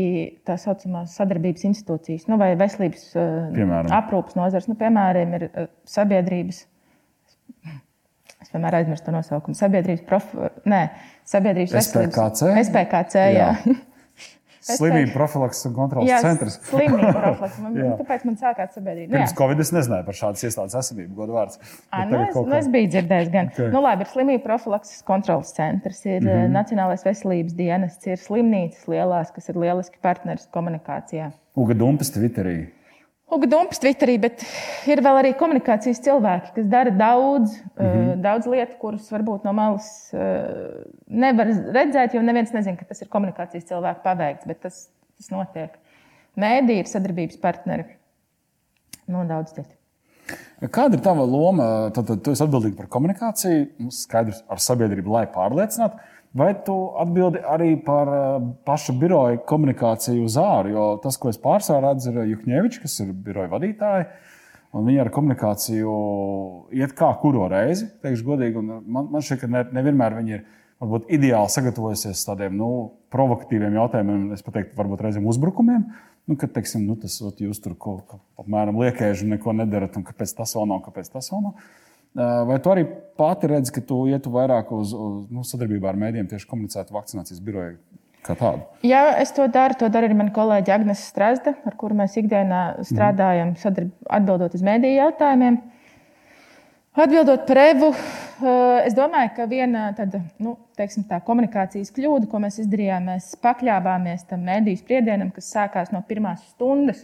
tā 0.48 0.58
saucamās 0.58 1.14
sadarbības 1.20 1.68
institūcijas, 1.70 2.26
nu, 2.32 2.40
vai 2.40 2.56
veselības 2.58 3.10
piemēram. 3.14 3.94
aprūpas 3.94 4.36
nozars. 4.40 4.66
Nu, 4.68 4.74
piemēram, 4.80 5.38
ir 5.38 5.50
sabiedrības 5.86 6.64
Es 8.44 8.52
vienmēr 8.52 8.76
aizmirstu 8.82 9.08
to 9.08 9.16
nosaukumu. 9.16 9.56
Sabiedrības, 9.58 10.04
prof... 10.08 10.28
Nē, 10.68 10.82
sabiedrības 11.24 11.72
SPKC. 11.80 12.12
veselības. 12.12 12.68
SPKC, 12.68 13.24
jā. 13.34 13.50
jā. 13.56 13.76
Slimību 14.64 15.12
profilakses 15.12 15.66
un 15.68 15.74
kontrolas 15.76 16.08
Jā, 16.08 16.18
centrs. 16.24 16.54
Slimību 16.70 17.10
profilakses. 17.18 17.58
Man- 17.60 17.74
Jā. 17.76 17.90
Kāpēc 17.98 18.22
man 18.24 18.36
sākās 18.40 18.70
sabiedrība? 18.78 19.10
Nu. 19.12 19.18
Pirms 19.18 19.34
Covid 19.36 19.60
es 19.60 19.72
nezināju 19.76 20.06
par 20.06 20.16
šādas 20.16 20.44
iestādes 20.48 20.76
esamību, 20.80 21.12
godu 21.18 21.36
vārds. 21.36 21.58
Bet 21.92 22.08
Nu, 22.14 22.20
es, 22.22 22.30
kaut 22.32 22.48
nu, 22.48 22.56
es 22.56 22.68
kā- 22.70 22.72
biju 22.78 22.88
dzirdējis, 22.94 23.28
gan. 23.34 23.50
Ok. 23.52 23.58
Nu, 23.74 23.82
labi, 23.84 24.06
ir 24.06 24.12
slimību 24.14 24.42
profilakses 24.46 25.02
kontrolas 25.04 25.52
centrs, 25.56 26.00
ir 26.08 26.22
mm 26.22 26.28
-hmm. 26.30 26.54
Nacionālais 26.56 27.04
veselības 27.04 27.52
dienests, 27.60 28.06
ir 28.08 28.16
slimnīcas 28.24 28.88
lielās, 28.88 29.34
kas 29.36 29.48
ir 29.52 29.60
lieliski 29.60 30.00
partneris 30.00 30.48
komunikācijā. 30.56 31.32
Uga 31.56 31.74
Dumpas 31.74 32.10
Twitterī. 32.16 32.56
Uga 33.32 33.48
Dumpas 33.48 33.80
Twitterī, 33.80 34.18
bet 34.20 34.42
ir 34.90 35.00
vēl 35.02 35.18
arī 35.22 35.30
komunikācijas 35.40 36.02
cilvēki, 36.04 36.50
kas 36.58 36.66
dara 36.70 36.92
daudz, 36.92 37.54
mm 37.72 37.86
-hmm. 37.86 38.18
daudz 38.22 38.48
lietu, 38.52 38.76
kuras 38.80 39.08
varbūt 39.12 39.46
no 39.48 39.54
malas 39.56 39.86
uh, 40.12 40.84
nevar 41.08 41.48
redzēt, 41.76 42.14
jo 42.14 42.22
neviens 42.22 42.52
nezina, 42.52 42.76
ka 42.76 42.84
tas 42.84 43.00
ir 43.00 43.08
komunikācijas 43.08 43.64
cilvēku 43.70 44.04
paveikts, 44.04 44.46
bet 44.46 44.60
tas, 44.60 44.88
tas 45.16 45.30
notiek. 45.32 45.78
Mēdī 46.36 46.78
ir 46.82 46.90
sadarbības 46.90 47.40
partneri. 47.40 47.86
No 49.08 49.24
daudz 49.24 49.52
citu. 49.56 49.72
Kāda 50.72 50.96
ir 50.96 51.02
tava 51.04 51.24
loma? 51.28 51.90
Tad, 51.94 52.06
tad 52.08 52.22
tu 52.24 52.32
esi 52.32 52.44
atbildīga 52.44 52.76
par 52.76 52.86
komunikāciju, 52.92 53.66
nu, 53.84 53.90
skaidrs, 53.92 54.44
ar 54.48 54.62
sabiedrību, 54.62 55.12
lai 55.12 55.26
pārliecinātu. 55.32 55.98
Vai 56.34 56.50
tu 56.66 56.74
atbildi 56.98 57.44
arī 57.46 57.76
par 57.86 58.08
eh, 58.10 58.46
paša 58.66 58.96
biroja 58.98 59.38
komunikāciju 59.46 60.24
uz 60.26 60.34
āru? 60.40 60.72
Jo 60.74 60.86
tas, 61.02 61.18
ko 61.20 61.30
es 61.30 61.38
pārsvarā 61.38 61.92
redzu, 61.92 62.10
ir 62.10 62.32
Juhņevičs, 62.32 62.80
kas 62.82 62.96
ir 63.04 63.12
biroja 63.14 63.52
vadītāja. 63.52 64.08
Un 64.74 64.88
viņa 64.88 65.04
ar 65.04 65.12
komunikāciju 65.14 65.92
iet 66.74 66.96
kā 66.98 67.12
kuru 67.20 67.46
reizi, 67.52 67.86
teikšu 68.02 68.26
godīgi. 68.26 68.64
Man, 68.66 69.06
man 69.12 69.22
šķiet, 69.22 69.44
ka 69.44 69.50
ne, 69.52 69.62
nevienmēr 69.76 70.16
viņa 70.18 70.34
ir 70.34 70.42
varbūt, 70.82 71.06
ideāli 71.14 71.54
sagatavojusies 71.54 72.24
tādiem 72.26 72.58
nu, 72.58 72.70
provokatīviem 73.14 73.78
jautājumiem, 73.78 74.26
es 74.34 74.42
pateiktu, 74.42 74.74
varbūt 74.80 75.06
reizēm 75.06 75.30
uzbrukumiem. 75.30 75.86
Nu, 76.26 76.38
kad 76.40 76.50
teiksim, 76.56 76.82
nu, 76.88 76.96
tas 76.98 77.14
ot, 77.22 77.38
jūs 77.44 77.62
tur 77.62 77.76
kaut 77.78 78.02
kā 78.10 78.18
apmēram 78.42 78.82
liekēži 78.82 79.26
un 79.26 79.36
neko 79.36 79.54
nedarat, 79.54 79.94
un 80.00 80.06
kāpēc 80.08 80.34
tas 80.34 80.56
vēl 80.56 80.66
nav, 80.72 80.82
kāpēc 80.88 81.14
tas 81.14 81.30
vēl 81.30 81.46
nav. 81.46 81.70
Uh, 82.14 82.44
Vai 82.46 82.60
tu 82.62 82.70
arī 82.70 82.84
pati 83.18 83.48
redzi, 83.50 83.72
ka 83.74 83.82
tu 83.82 84.04
ietu 84.06 84.30
vairāk 84.30 84.70
uz, 84.74 84.92
uz 84.94 85.26
nu, 85.34 85.42
sadarbībā 85.42 85.90
ar 85.90 85.98
mēdījiem, 85.98 86.28
tieši 86.30 86.46
komunicētu 86.46 86.94
vakcinācijas 86.94 87.42
biroju? 87.42 87.76
Jā, 88.86 89.02
es 89.20 89.34
to 89.36 89.44
daru. 89.52 89.76
To 89.80 89.90
dara 89.92 90.08
arī 90.08 90.16
mana 90.16 90.32
kolēģe 90.32 90.72
Agnese 90.72 91.04
Strasde, 91.04 91.52
ar 91.66 91.74
kuru 91.80 91.98
mēs 91.98 92.14
ikdienā 92.16 92.60
strādājam, 92.88 93.52
sadarb, 93.60 93.90
atbildot 94.08 94.54
uz 94.56 94.64
mediju 94.64 94.96
jautājumiem. 94.96 95.58
Atbildot 96.94 97.42
par 97.48 97.58
Evu, 97.58 97.90
eh, 97.90 98.86
es 98.86 98.94
domāju, 98.94 99.32
ka 99.36 99.48
viena 99.50 99.88
tāda 99.98 100.22
nu, 100.38 100.54
teiksim, 100.78 101.04
tā, 101.08 101.18
komunikācijas 101.26 101.90
kļūda, 101.92 102.28
ko 102.30 102.38
mēs 102.38 102.60
izdarījām, 102.62 103.10
mēs 103.10 103.32
pakļāvāmies 103.42 104.28
tam 104.30 104.46
mediju 104.46 104.78
spriedienam, 104.78 105.32
kas 105.34 105.50
sākās 105.50 105.90
no 105.92 106.04
pirmās 106.06 106.46
stundas, 106.54 107.02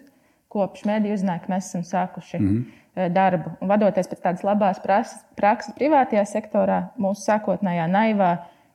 kopš 0.49 0.87
mediju 0.87 1.19
uzzināja, 1.19 1.43
ka 1.43 1.53
mēs 1.53 1.73
esam 1.73 1.83
sākuši 1.83 2.39
mm 2.39 2.47
-hmm. 2.47 2.80
Darbu. 2.97 3.55
Un 3.63 3.71
vadoties 3.71 4.09
pēc 4.11 4.23
tādas 4.25 4.45
labās 4.47 4.81
prakses 4.83 5.75
privātajā 5.79 6.25
sektorā, 6.29 6.81
mūsu 7.01 7.25
sākotnējā 7.29 7.87
naivā 7.91 8.31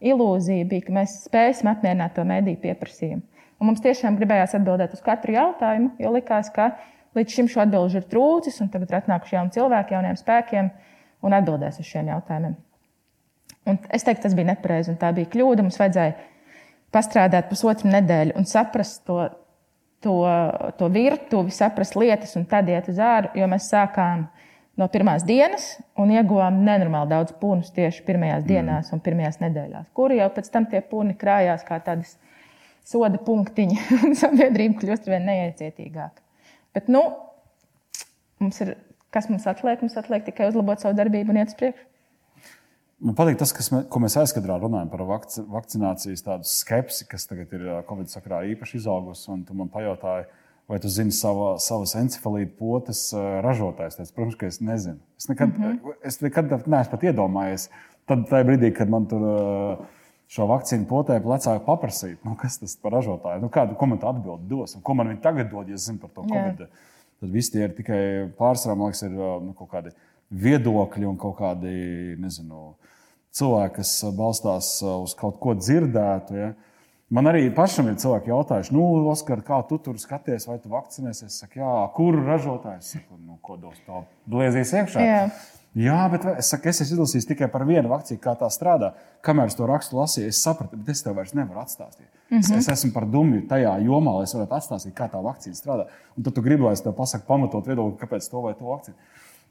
ilūzija 0.05 0.67
bija, 0.69 0.88
ka 0.88 0.95
mēs 1.00 1.17
spēsim 1.25 1.69
apmierināt 1.72 2.15
to 2.15 2.25
mediju 2.27 2.62
pieprasījumu. 2.63 3.24
Un 3.60 3.69
mums 3.69 3.84
tiešām 3.84 4.17
gribējās 4.19 4.57
atbildēt 4.57 4.95
uz 4.95 5.03
katru 5.03 5.36
jautājumu, 5.36 5.93
jo 6.01 6.12
likās, 6.15 6.51
ka 6.55 6.74
līdz 7.15 7.38
šim 7.38 7.50
šo 7.51 7.63
atbildžu 7.63 8.01
ir 8.01 8.07
trūcis, 8.12 8.60
un 8.63 8.72
tagad 8.72 8.91
ir 8.91 9.00
atnākuši 9.00 9.38
jauni 9.38 9.55
cilvēki, 9.55 9.95
jauniem 9.95 10.19
spēkiem 10.19 10.72
un 11.25 11.38
atbildēs 11.38 11.79
uz 11.79 11.88
šiem 11.88 12.12
jautājumiem. 12.12 12.57
Un 13.65 13.79
es 13.95 14.03
teiktu, 14.05 14.27
tas 14.27 14.36
bija 14.38 14.51
nepareizi, 14.51 14.91
un 14.93 15.00
tā 15.01 15.10
bija 15.15 15.31
kļūda. 15.31 15.63
Mums 15.65 15.79
vajadzēja 15.81 16.13
pastrādāt 16.93 17.48
pusotru 17.50 17.89
nedēļu 17.93 18.36
un 18.38 18.45
saprast 18.50 19.01
to, 19.07 19.24
to, 20.06 20.16
to 20.78 20.90
virtuvi, 20.94 21.54
saprast 21.54 21.98
lietas, 21.98 22.36
un 22.38 22.46
tad 22.50 22.70
iet 22.70 22.90
uz 22.92 23.02
ārā, 23.02 23.32
jo 23.38 23.48
mēs 23.50 23.70
sākām 23.72 24.28
no 24.78 24.88
pirmās 24.92 25.26
dienas 25.26 25.72
un 26.00 26.12
ieguvām 26.14 26.60
nenormāli 26.68 27.14
daudz 27.16 27.34
punus 27.42 27.72
tieši 27.76 28.04
pirmajās 28.06 28.46
dienās 28.46 28.92
un 28.94 29.02
pirmajās 29.04 29.42
nedēļās, 29.42 29.90
kuri 29.98 30.20
jau 30.20 30.30
pēc 30.36 30.52
tam 30.54 30.68
tie 30.70 30.84
puni 30.86 31.16
krājās 31.18 31.66
kā 31.66 31.80
tādas 31.84 32.18
soda 32.86 33.18
punktiņi, 33.26 33.80
un 34.06 34.14
sabiedrība 34.20 34.84
kļūst 34.84 35.10
vien 35.10 35.26
neiecietīgāka. 35.32 36.22
Bet, 36.76 36.92
nu, 36.92 37.02
mums 38.44 38.62
ir, 38.62 38.76
kas 39.16 39.30
mums 39.32 39.48
atliek? 39.50 39.82
Mums 39.82 39.98
atliek 39.98 40.28
tikai 40.28 40.52
uzlabot 40.52 40.84
savu 40.84 40.98
darbību 41.00 41.34
un 41.34 41.41
iet 41.41 41.54
uz 41.54 41.58
priekšu. 41.58 41.88
Man 43.03 43.15
patīk 43.17 43.36
tas, 43.39 43.51
kas, 43.51 43.67
ko 43.91 43.99
mēs 43.99 44.15
aizkadrā 44.21 44.55
runājam 44.62 44.88
par 44.91 45.03
vakci, 45.10 45.43
vakcinācijas 45.51 46.23
tādu 46.23 46.47
skepsi, 46.47 47.03
kas 47.12 47.27
tagad 47.27 47.51
ir 47.58 47.65
Covid 47.89 48.12
sakrā 48.12 48.45
īpaši 48.53 48.79
izaugusi. 48.79 49.27
Un 49.34 49.41
tu 49.47 49.58
man 49.58 49.67
pajautāji, 49.73 50.29
vai 50.71 50.79
tu 50.79 50.91
zini 50.91 51.12
sava, 51.13 51.58
savas 51.60 51.97
encefalīta 51.99 52.55
potes 52.60 53.10
ražotājs. 53.43 53.99
Es, 53.99 54.13
protams, 54.15 54.39
ka 54.39 54.47
es 54.47 54.62
nezinu. 54.63 55.01
Es 55.19 55.27
nekad, 55.27 55.51
mm 55.51 55.65
-hmm. 55.65 55.99
es 56.08 56.21
nekad 56.23 56.55
neesmu 56.55 56.91
pat 56.91 57.03
iedomājies. 57.03 57.69
Tad 58.08 58.31
brīdī, 58.31 58.71
kad 58.71 58.89
man 58.89 59.05
tur 59.12 59.21
šo 60.31 60.47
vakcīnu 60.49 60.88
potē 60.89 61.19
plecā 61.21 61.60
paprasīt, 61.65 62.17
nu, 62.23 62.36
kas 62.39 62.58
tas 62.62 62.75
par 62.81 62.95
ražotāju, 62.97 63.41
nu, 63.41 63.49
kādu 63.49 63.75
komentāru 63.75 64.15
atbildi 64.15 64.47
dos 64.49 64.75
un 64.75 64.81
ko 64.81 64.93
man 64.93 65.08
viņi 65.08 65.21
tagad 65.21 65.51
dod, 65.51 65.67
ja 65.67 65.75
es 65.75 65.86
zinu 65.86 65.99
par 65.99 66.10
to. 66.10 66.23
Covid. 66.23 66.67
Tad 67.19 67.31
viss 67.31 67.51
tie 67.51 67.63
ir 67.63 67.75
tikai 67.75 68.31
pārsvarā, 68.38 68.75
man 68.75 68.91
liekas, 68.91 69.03
ir 69.03 69.12
nu, 69.12 69.53
kaut 69.53 69.69
kādi 69.71 69.93
viedokļi 70.32 71.08
un 71.08 71.18
kaut 71.22 71.38
kādi, 71.40 72.16
nezinu, 72.22 72.76
cilvēki, 73.36 73.76
kas 73.80 73.98
ā, 74.06 74.14
balstās 74.16 74.72
ā, 74.84 74.96
uz 75.04 75.16
kaut 75.18 75.40
ko 75.44 75.56
dzirdētu. 75.58 76.38
Ja? 76.40 76.54
Man 77.14 77.30
arī 77.30 77.48
pašam 77.54 77.92
ir 77.92 78.00
cilvēki 78.02 78.32
jautājuši, 78.32 78.74
nu, 78.76 78.86
Oskar, 79.12 79.44
kā 79.46 79.60
tu 79.70 79.78
tur 79.82 80.00
skaties, 80.02 80.48
vai 80.50 80.58
tu 80.62 80.72
vakcinēsies? 80.72 81.30
Es 81.30 81.44
saku, 81.44 81.62
jā, 81.62 81.74
kur 81.96 82.18
ražotājs? 82.26 82.96
Saku, 82.96 83.20
nu, 83.20 83.38
ko 83.46 83.60
dos 83.62 83.78
to 83.86 84.06
bliezīs 84.30 84.74
iekšā? 84.74 85.06
Jā. 85.06 85.22
Jā, 85.76 86.06
bet 86.08 86.24
es, 86.38 86.48
saku, 86.54 86.70
es 86.72 86.80
esmu 86.86 86.96
izlasījis 86.96 87.26
tikai 87.28 87.50
par 87.52 87.66
vienu 87.68 87.90
vakcīnu, 87.92 88.22
kā 88.24 88.32
tā 88.40 88.48
strādā. 88.54 88.94
Kamēr 89.28 89.50
es 89.52 89.58
to 89.60 89.68
rakstu 89.68 89.98
lasīju, 90.00 90.30
es 90.32 90.40
sapratu, 90.40 90.80
bet 90.80 90.94
es 90.94 91.04
tev 91.04 91.18
vairs 91.18 91.34
nevaru 91.36 91.60
atstāstīt. 91.60 92.08
Mm 92.30 92.38
-hmm. 92.38 92.58
es, 92.58 92.68
es 92.68 92.70
esmu 92.72 92.94
par 92.94 93.06
dumju 93.06 93.42
tajā 93.50 93.74
jomā, 93.84 94.14
lai 94.16 94.24
es 94.24 94.34
varētu 94.34 94.56
atstāstīt, 94.56 94.94
kā 94.96 95.10
tā 95.12 95.20
vakcīna 95.20 95.60
strādā. 95.60 95.86
Un 96.18 96.24
tad 96.24 96.34
tu 96.34 96.42
gribi, 96.42 96.64
lai 96.64 96.74
es 96.74 96.82
tev 96.82 96.96
pasaku 96.96 97.28
pamatot 97.28 97.68
viedokli, 97.68 98.00
kāpēc 98.00 98.30
to 98.32 98.42
vai 98.42 98.54
to 98.54 98.66
vakcīnu. 98.66 98.96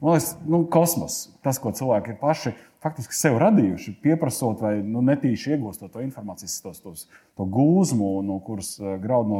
Man 0.05 0.19
liekas, 0.19 0.35
nu, 0.45 0.61
kosmos, 0.69 1.15
tas, 1.41 1.57
ko 1.57 1.71
cilvēki 1.73 2.13
ir 2.13 2.17
paši 2.21 2.51
faktiski 2.85 3.17
sev 3.17 3.39
radījuši, 3.41 3.95
pieprasot 4.03 4.61
vai 4.61 4.75
nu, 4.85 5.01
netīši 5.05 5.55
iegūstot 5.55 5.95
to 5.95 6.03
informācijas, 6.05 6.59
tos, 6.61 6.81
tos, 6.83 7.07
to 7.33 7.47
gūzmu, 7.49 8.19
no 8.27 8.37
kuras 8.45 8.75
uh, 8.77 8.99
graudu 9.01 9.39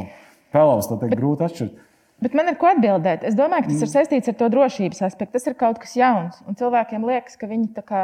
pelavas, 0.50 0.88
tad 0.90 1.04
grūti 1.12 1.46
atšķirt. 1.46 1.76
Bet 2.24 2.34
man 2.34 2.50
ir 2.50 2.56
ko 2.58 2.72
atbildēt. 2.72 3.22
Es 3.28 3.36
domāju, 3.38 3.66
ka 3.66 3.74
tas 3.74 3.84
ir 3.84 3.92
saistīts 3.92 4.32
ar 4.32 4.38
to 4.40 4.48
drošības 4.50 5.04
aspektu. 5.06 5.36
Tas 5.36 5.46
ir 5.46 5.56
kaut 5.60 5.78
kas 5.82 5.92
jauns. 5.98 6.38
Un 6.48 6.56
cilvēkiem 6.58 7.04
liekas, 7.04 7.36
ka 7.38 7.48
viņi 7.50 7.68
tā 7.76 7.84
kā 7.86 8.02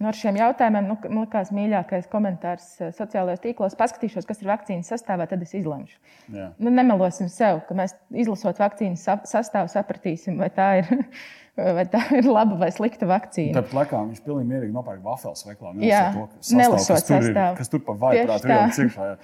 nu, 0.00 0.08
ar 0.10 0.16
šiem 0.16 0.38
jautājumiem, 0.40 0.86
nu, 0.88 0.96
man 1.08 1.24
liekas, 1.26 1.50
mīļākais 1.54 2.06
komentārs 2.12 2.68
eh, 2.80 2.90
sociālajos 2.96 3.42
tīklos, 3.44 3.76
paskatīšos, 3.80 4.26
kas 4.28 4.40
ir 4.42 4.48
vakcīnas 4.50 4.88
sastāvā, 4.94 5.26
tad 5.30 5.42
es 5.44 5.52
izlemšu. 5.58 5.98
Jā. 6.34 6.48
Nu, 6.58 6.72
nemelosim 6.74 7.28
sev, 7.32 7.60
ka 7.68 7.76
mēs 7.78 7.94
izlasot 8.24 8.58
vakcīnas 8.62 9.04
sa- 9.06 9.20
sastāvu, 9.28 9.68
sapratīsim, 9.72 10.40
vai 10.40 10.48
tā 10.56 10.70
ir, 10.80 10.90
vai 11.80 11.84
tā 11.92 12.00
ir 12.16 12.26
laba 12.30 12.56
vai 12.64 12.72
slikta 12.74 13.06
vakcīna. 13.10 13.58
Tāpat 13.60 13.76
laikā 13.82 14.00
viņš 14.08 14.24
pilnīgi 14.24 14.50
mierīgi 14.54 14.74
nopērk 14.78 15.04
wafels 15.04 15.44
veiklā. 15.48 15.76
Jā, 15.84 16.06
to, 16.16 16.26
kas 16.32 16.48
sastāv, 16.50 16.58
nelasot 16.64 16.96
kas 16.96 17.06
tur 17.06 17.16
ir- 17.20 17.28
sastāvu. 17.30 17.60
Kas 17.62 17.72
tur 17.76 17.84
pa 17.86 17.98
vaiprāt 18.06 18.50
ir 18.50 18.90
jā. 18.90 19.14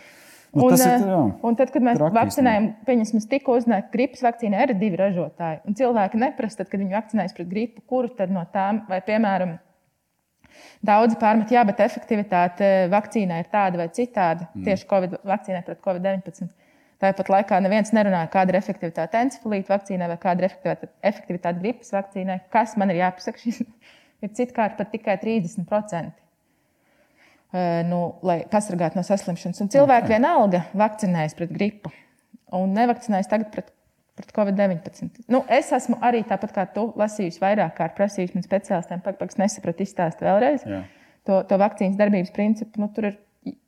Nu, 0.57 0.62
Un, 0.71 0.73
ir, 0.73 0.81
eh, 0.87 1.03
jā. 1.05 1.17
un 1.45 1.57
tad, 1.59 1.69
kad 1.75 1.85
mēs 1.85 1.99
Traki 1.99 2.17
vakcinējam, 2.17 2.67
pieņemsim, 2.87 3.21
tikko 3.29 3.57
uzzināja, 3.59 3.83
ka 3.85 3.91
gripas 3.93 4.23
vakcīnai 4.25 4.62
ir 4.65 4.73
divi 4.79 4.97
ražotāji. 4.97 5.59
Un 5.69 5.75
cilvēki 5.77 6.21
neprasa, 6.23 6.62
tad, 6.62 6.71
kad 6.71 6.81
viņi 6.81 6.95
vakcinējas 6.97 7.35
pret 7.37 7.49
gripu, 7.51 7.83
kuru 7.91 8.09
tad 8.17 8.33
no 8.33 8.45
tām, 8.55 8.79
vai 8.89 9.03
piemēram, 9.05 9.57
daudzi 10.87 11.19
pārmet, 11.21 11.53
jā, 11.53 11.62
bet 11.69 11.83
efektivitāte 11.85 12.71
vakcīnai 12.92 13.40
ir 13.42 13.51
tāda 13.53 13.81
vai 13.81 13.88
citāda. 13.95 14.49
Mm. 14.55 14.69
Tieši 14.69 14.88
COVID 14.90 15.19
vakcīnai 15.27 15.64
pret 15.66 15.83
COVID-19. 15.85 16.53
Tāpat 17.03 17.29
laikā 17.29 17.59
neviens 17.61 17.92
nerunāja, 17.92 18.31
kāda 18.33 18.55
ir 18.55 18.61
efektivitāte 18.61 19.21
encefalīta 19.21 19.75
vakcīnai 19.75 20.09
vai 20.09 20.16
kāda 20.21 20.42
ir 20.42 20.49
efektivitāte, 20.49 20.92
efektivitāte 21.11 21.61
gripas 21.61 21.92
vakcīnai. 21.92 22.38
Kas 22.53 22.77
man 22.81 22.92
ir 22.95 23.03
jāpasaka? 23.03 23.42
Šis 23.45 23.61
ir 24.25 24.33
citkārt 24.38 24.79
pat 24.79 24.95
tikai 24.95 25.19
30%. 25.23 26.14
Eh, 27.53 27.83
Nu, 27.87 28.01
lai 28.27 28.40
pasargātu 28.51 28.99
no 28.99 29.05
saslimšanas. 29.07 29.61
Un 29.62 29.71
cilvēki 29.73 30.11
vienalga 30.16 30.64
vakcinējas 30.77 31.37
pret 31.38 31.53
gripu 31.55 31.92
un 32.55 32.75
nevakcinējas 32.77 33.31
tagad 33.31 33.51
pret, 33.53 33.71
pret 34.16 34.33
covid-19. 34.37 35.22
Nu, 35.33 35.42
es 35.52 35.70
esmu 35.76 35.98
arī 36.05 36.22
tāpat 36.29 36.55
kā 36.57 36.66
tu 36.72 36.88
lasījusi 36.96 37.42
vairāk 37.42 37.76
kārt, 37.76 37.96
prasījusi 37.98 38.38
man 38.38 38.46
speciālistiem, 38.46 39.05
pagaidām, 39.05 39.37
nesapratu, 39.44 39.85
izstāst 39.87 40.24
vēlreiz 40.24 40.64
Jā. 40.66 40.83
to, 41.29 41.42
to 41.48 41.61
vakcīnas 41.61 41.98
darbības 42.00 42.33
principu. 42.37 42.81
Nu, 42.81 42.88
tur 42.96 43.11
ir 43.11 43.18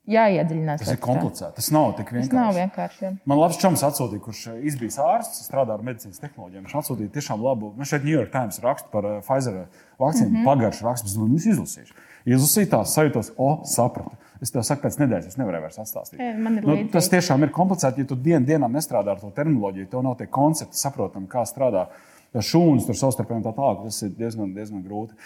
jāiedziļinās. 0.09 0.83
Tas 0.83 0.95
ir 0.95 1.01
komplicēti. 1.03 1.55
Tas 1.59 1.69
nav 1.75 1.93
tik 1.99 2.11
Tas 2.15 2.31
nav 2.33 2.55
vienkārši. 2.57 2.63
vienkārši. 2.63 3.03
jā. 3.05 3.11
Man 3.29 3.41
labs 3.41 3.59
čoms 3.61 3.85
atsūtīja, 3.87 4.23
kurš 4.25 4.41
eh, 4.53 4.61
izbijis 4.71 4.99
ārsts, 5.05 5.45
strādā 5.47 5.77
ar 5.77 5.85
medicīnas 5.87 6.23
tehnoloģijām. 6.23 6.65
Viņš 6.67 6.77
atsūtīja 6.81 7.13
tiešām 7.19 7.45
labu. 7.45 7.73
Man 7.77 7.89
šeit 7.89 8.07
New 8.07 8.15
York 8.15 8.33
Times 8.35 8.61
raksta 8.65 8.91
par 8.93 9.07
eh, 9.07 9.19
Pfizer 9.27 9.61
vakcīnu. 10.01 10.31
Mm 10.31 10.41
-hmm. 10.41 10.49
Pagājušajā 10.49 10.89
rakstā 10.89 11.11
es 11.11 11.17
domāju, 11.19 11.35
nu, 11.35 11.43
es 11.43 11.47
izlasīšu. 11.53 11.95
Izlasīju 12.27 12.71
tās, 12.75 12.95
sajūtos, 12.97 13.33
o, 13.37 13.51
sapratu. 13.65 14.17
Es 14.45 14.53
tev 14.55 14.63
saku, 14.67 14.85
pēc 14.85 14.99
nedēļas 15.01 15.33
es 15.33 15.39
nevarēju 15.41 15.65
vairs 15.65 15.81
atstāstīt. 15.83 16.21
Nu, 16.63 16.77
tas 16.93 17.11
tiešām 17.11 17.43
ir 17.43 17.53
komplicēti, 17.55 18.05
ja 18.05 18.09
tu 18.11 18.19
dienu 18.23 18.47
dienā 18.47 18.69
nestrādā 18.71 19.17
ar 19.17 19.23
to 19.23 19.33
terminoloģiju, 19.35 19.89
tev 19.91 20.05
nav 20.07 20.15
tie 20.21 20.29
koncepti, 20.31 20.79
saprotam, 20.79 21.27
kā 21.31 21.43
strādā 21.49 21.89
šūnas, 22.35 22.87
tur 22.87 22.99
savstarpēji 22.99 23.41
un 23.41 23.47
tā 23.47 23.55
tālāk. 23.57 23.87
Tas 23.89 24.03
ir 24.07 24.13
diezgan, 24.19 24.53
diezgan 24.55 24.85
grūti. 24.85 25.17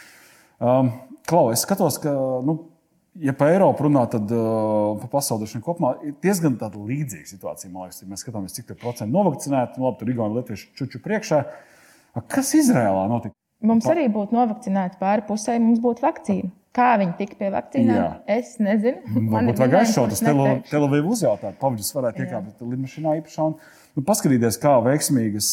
Um, 0.62 0.92
Klau, 1.29 1.51
es 1.53 1.64
skatos, 1.66 1.98
ka. 2.03 2.12
Nu, 2.46 2.57
ja 3.20 3.35
par 3.37 3.53
Eiropu 3.53 3.87
runā, 3.87 4.07
tad 4.11 4.31
uh, 4.33 4.94
par 5.03 5.11
pasauli 5.18 5.61
kopumā 5.61 5.96
ir 6.07 6.16
diezgan 6.25 6.57
līdzīga 6.57 7.29
situācija. 7.29 7.70
Man 7.72 7.88
liekas, 7.88 8.01
ja 8.03 8.09
mēs 8.09 8.25
skatāmies, 8.25 8.57
cik 8.57 8.72
procentu 8.81 9.12
novakcinēti, 9.12 9.81
nu, 9.81 9.90
labi, 9.90 10.01
tur 10.01 10.09
ir 10.09 10.16
Igauni, 10.16 10.38
Latvieši 10.40 10.72
čuču 10.79 11.03
priekšā. 11.05 11.44
Kas 12.33 12.55
Izrēlā 12.57 13.05
notika? 13.11 13.37
Mums 13.62 13.87
arī 13.90 14.09
būtu 14.11 14.35
novakcinēti 14.35 14.98
pāri 15.01 15.25
pusē, 15.29 15.59
mums 15.62 15.83
būtu 15.83 16.03
vakcīna. 16.03 16.51
Kā 16.72 16.94
viņi 16.96 17.12
tika 17.18 17.37
pie 17.37 17.48
vakcīnām? 17.52 18.22
Es 18.32 18.54
nezinu. 18.62 19.02
Man 19.12 19.50
Varbūt 19.50 19.61
vajag 19.61 19.78
aizšaut 19.82 20.14
uz 20.14 20.22
kurš 20.22 20.28
neteikšu. 20.28 20.70
Tel 20.70 20.87
Avivu 20.87 21.12
uzjautāt, 21.12 21.56
pavadžus 21.61 21.92
varētu 21.92 22.24
iekāpt 22.24 22.62
lidmašīnā 22.64 23.16
īpašā 23.20 23.48
un 23.50 23.56
nu, 23.58 24.04
paskatīties, 24.08 24.56
kā 24.62 24.78
veiksmīgas. 24.87 25.50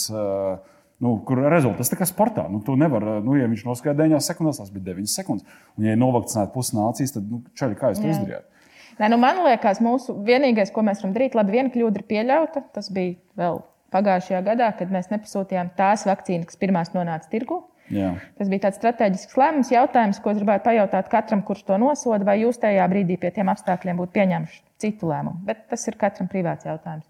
Nu, 1.00 1.14
kur 1.28 1.40
rezultāts 1.52 1.92
tā 1.92 1.96
kā 2.00 2.08
sportā? 2.08 2.44
Nu, 2.52 2.60
tu 2.64 2.76
nevari, 2.80 3.20
nu, 3.24 3.38
ja 3.40 3.48
viņš 3.48 3.62
noskaidroja 3.68 4.18
9 4.18 4.24
sekundēs, 4.26 4.58
tas 4.60 4.72
bija 4.74 4.90
9 4.90 5.12
sekundes. 5.12 5.60
Un, 5.78 5.86
ja 5.88 5.96
ir 5.96 6.00
novakcinēta 6.00 6.52
pusi 6.52 6.76
nācijas, 6.76 7.14
tad, 7.16 7.28
nu, 7.32 7.40
čaļi, 7.56 7.78
kā 7.80 7.92
jūs 7.94 8.02
to 8.02 8.10
Jā. 8.10 8.16
izdarījāt? 8.18 8.66
Nē, 9.00 9.08
nu 9.14 9.20
man 9.22 9.40
liekas, 9.46 9.80
mūsu 9.80 10.18
vienīgais, 10.28 10.74
ko 10.76 10.84
mēs 10.84 11.00
varam 11.00 11.16
darīt, 11.16 11.38
labi, 11.40 11.56
viena 11.56 11.72
kļūda 11.72 12.02
ir 12.02 12.08
pieļauta. 12.10 12.66
Tas 12.76 12.92
bija 12.92 13.16
vēl 13.40 13.62
pagājušajā 13.96 14.44
gadā, 14.50 14.74
kad 14.76 14.92
mēs 14.92 15.08
nepasūtījām 15.14 15.72
tās 15.80 16.04
vakcīnas, 16.10 16.50
kas 16.52 16.60
pirmās 16.60 16.92
nonāca 16.92 17.32
tirgu. 17.32 17.62
Jā. 17.94 18.14
Tas 18.38 18.50
bija 18.52 18.68
tāds 18.68 18.78
strateģisks 18.78 19.38
lēmums, 19.40 19.72
jautājums, 19.74 20.20
ko 20.22 20.34
es 20.34 20.40
gribētu 20.42 20.68
pajautāt 20.68 21.10
katram, 21.12 21.42
kurš 21.46 21.64
to 21.68 21.78
nosoda, 21.82 22.26
vai 22.28 22.40
jūs 22.44 22.62
tajā 22.62 22.86
brīdī 22.92 23.18
pie 23.22 23.32
tiem 23.34 23.50
apstākļiem 23.50 24.02
būtu 24.02 24.14
pieņēmuši 24.18 24.62
citu 24.82 25.10
lēmumu. 25.10 25.42
Bet 25.48 25.66
tas 25.72 25.88
ir 25.90 25.98
katram 26.00 26.30
privāts 26.32 26.70
jautājums. 26.70 27.08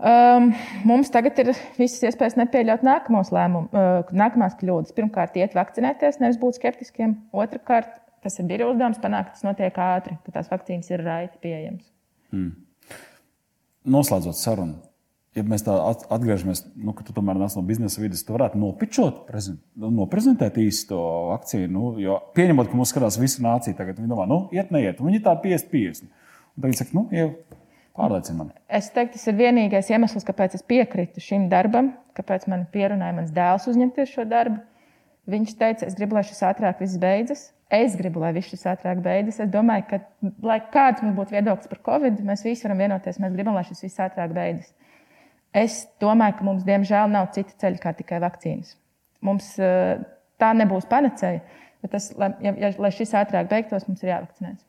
Um, 0.00 0.54
mums 0.88 1.10
tagad 1.12 1.36
ir 1.42 1.50
visas 1.76 2.00
iespējas 2.08 2.38
nepieļaut 2.40 2.84
nākamos 2.86 3.28
lēmumus, 3.36 3.74
uh, 3.76 4.12
nākamās 4.16 4.56
kļūdas. 4.62 4.94
Pirmkārt, 4.96 5.36
iet 5.36 5.52
vakcinēties, 5.58 6.22
nevis 6.22 6.40
būt 6.40 6.56
skeptiskiem. 6.56 7.18
Otrakārt, 7.36 7.98
tas 8.24 8.40
ir 8.40 8.48
biroja 8.48 8.72
uzdevums 8.72 9.02
panākt, 9.02 9.34
tas 9.36 9.44
notiek 9.44 9.76
ātri, 9.76 10.16
ka 10.24 10.32
tās 10.38 10.48
vakcīnas 10.48 10.88
ir 10.94 11.04
raiti 11.04 11.36
pieejamas. 11.44 11.84
Noslēdzot 13.92 14.40
sarunu, 14.40 14.80
ja 15.38 15.44
mēs 15.46 15.62
tā 15.66 15.74
at- 15.90 16.06
atgriežamies, 16.10 16.64
nu, 16.76 16.92
ka 16.96 17.04
tu 17.06 17.14
tomēr 17.16 17.38
nāc 17.38 17.54
no 17.56 17.62
biznesa 17.66 18.02
vidas, 18.02 18.24
tu 18.26 18.34
varētu 18.34 18.58
nopičot, 18.58 19.24
prezent, 19.28 19.60
noprezentēt 19.76 20.58
īsti 20.58 20.88
to 20.90 21.00
akciju. 21.36 21.68
Nu, 21.70 21.92
jo 22.02 22.18
pieņemot, 22.36 22.70
ka 22.70 22.78
mums 22.78 22.90
skatās 22.94 23.18
visa 23.20 23.42
nācija 23.46 23.76
tagad, 23.78 24.00
viņi 24.00 24.10
domā, 24.10 24.26
nu, 24.30 24.42
iet, 24.56 24.72
neiet. 24.74 25.00
Un 25.00 25.10
Viņi 25.10 25.22
tā 25.26 25.36
50-50. 25.42 26.10
Un 26.56 26.64
Tagad 26.66 26.80
saka, 26.80 26.96
nu, 26.98 27.06
jau 27.14 27.28
pārliecini 27.96 28.38
mani. 28.38 28.56
Es 28.68 28.90
teiktu, 28.94 29.18
tas 29.18 29.28
ir 29.30 29.38
vienīgais 29.38 29.90
iemesls, 29.92 30.26
kāpēc 30.26 30.58
es 30.58 30.66
piekrītu 30.66 31.22
šim 31.22 31.48
darbam, 31.52 31.92
kāpēc 32.18 32.48
man 32.50 32.66
pierunāja 32.72 33.16
mans 33.16 33.32
dēls 33.34 33.68
uzņemties 33.70 34.12
šo 34.16 34.26
darbu. 34.30 34.60
Viņš 35.30 35.56
teica, 35.60 35.86
es 35.86 35.94
gribu, 35.98 36.16
lai 36.16 36.24
šis 36.26 36.42
ātrāk 36.48 36.80
viss 36.82 36.98
beidzas. 36.98 37.50
Es 37.70 37.94
gribu, 37.94 38.18
lai 38.18 38.32
viss 38.34 38.50
šis 38.50 38.64
ātrāk 38.66 38.98
beidzas. 39.04 39.38
Es 39.44 39.50
domāju, 39.52 39.84
ka, 39.92 39.98
lai 40.42 40.56
kāds 40.72 41.04
mums 41.04 41.14
būtu 41.14 41.36
viedoklis 41.36 41.70
par 41.70 41.78
Covid, 41.86 42.18
mēs 42.26 42.42
visi 42.42 42.66
varam 42.66 42.80
vienoties. 42.82 43.20
Mēs 43.22 43.36
gribam, 43.36 43.54
lai 43.54 43.62
šis 43.68 43.84
viss 43.86 44.00
ātrāk 44.02 44.32
beidzas. 44.34 44.72
Es 45.56 45.82
domāju, 46.02 46.36
ka 46.38 46.46
mums, 46.46 46.64
diemžēl, 46.66 47.10
nav 47.10 47.32
cita 47.34 47.56
ceļa 47.58 47.82
kā 47.82 47.92
tikai 47.98 48.20
vakcīnas. 48.22 48.76
Mums 49.26 49.52
eh, 49.58 49.98
tā 50.40 50.52
nebūs 50.56 50.86
panacēja, 50.90 51.40
bet 51.82 51.94
tas, 51.96 52.10
lai, 52.18 52.30
ja, 52.44 52.70
lai 52.78 52.90
šis 52.94 53.16
ātrāk 53.18 53.50
beigtos, 53.50 53.88
mums 53.88 54.04
ir 54.04 54.12
jāvakcinēs. 54.12 54.60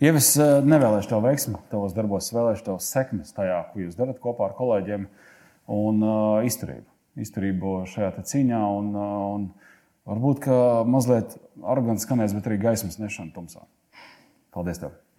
Ja 0.00 0.14
es 0.16 0.30
eh, 0.40 0.52
nevēlēšu 0.64 1.12
tev 1.12 1.26
veiksmi 1.26 1.60
tavos 1.72 1.96
darbos, 1.96 2.30
vēlēšu 2.32 2.64
tev 2.70 2.78
sekmes 2.84 3.34
tajā, 3.36 3.60
ko 3.72 3.82
jūs 3.84 3.98
darat 3.98 4.20
kopā 4.22 4.48
ar 4.48 4.54
kolēģiem, 4.56 5.04
un 5.76 6.00
uh, 6.00 6.46
izturību. 6.48 6.86
Izturību 7.20 7.74
šajā 7.90 8.14
cīņā, 8.30 8.62
un, 8.78 8.88
uh, 8.94 9.26
un 9.34 9.50
varbūt 10.08 10.48
mazliet 10.88 11.36
arogants 11.60 12.08
skanēs, 12.08 12.32
bet 12.38 12.48
arī 12.48 12.62
gaismas 12.62 12.96
nešana 13.02 13.34
tumsā. 13.34 13.66
Paldies! 14.56 14.80
Tev. 14.80 14.96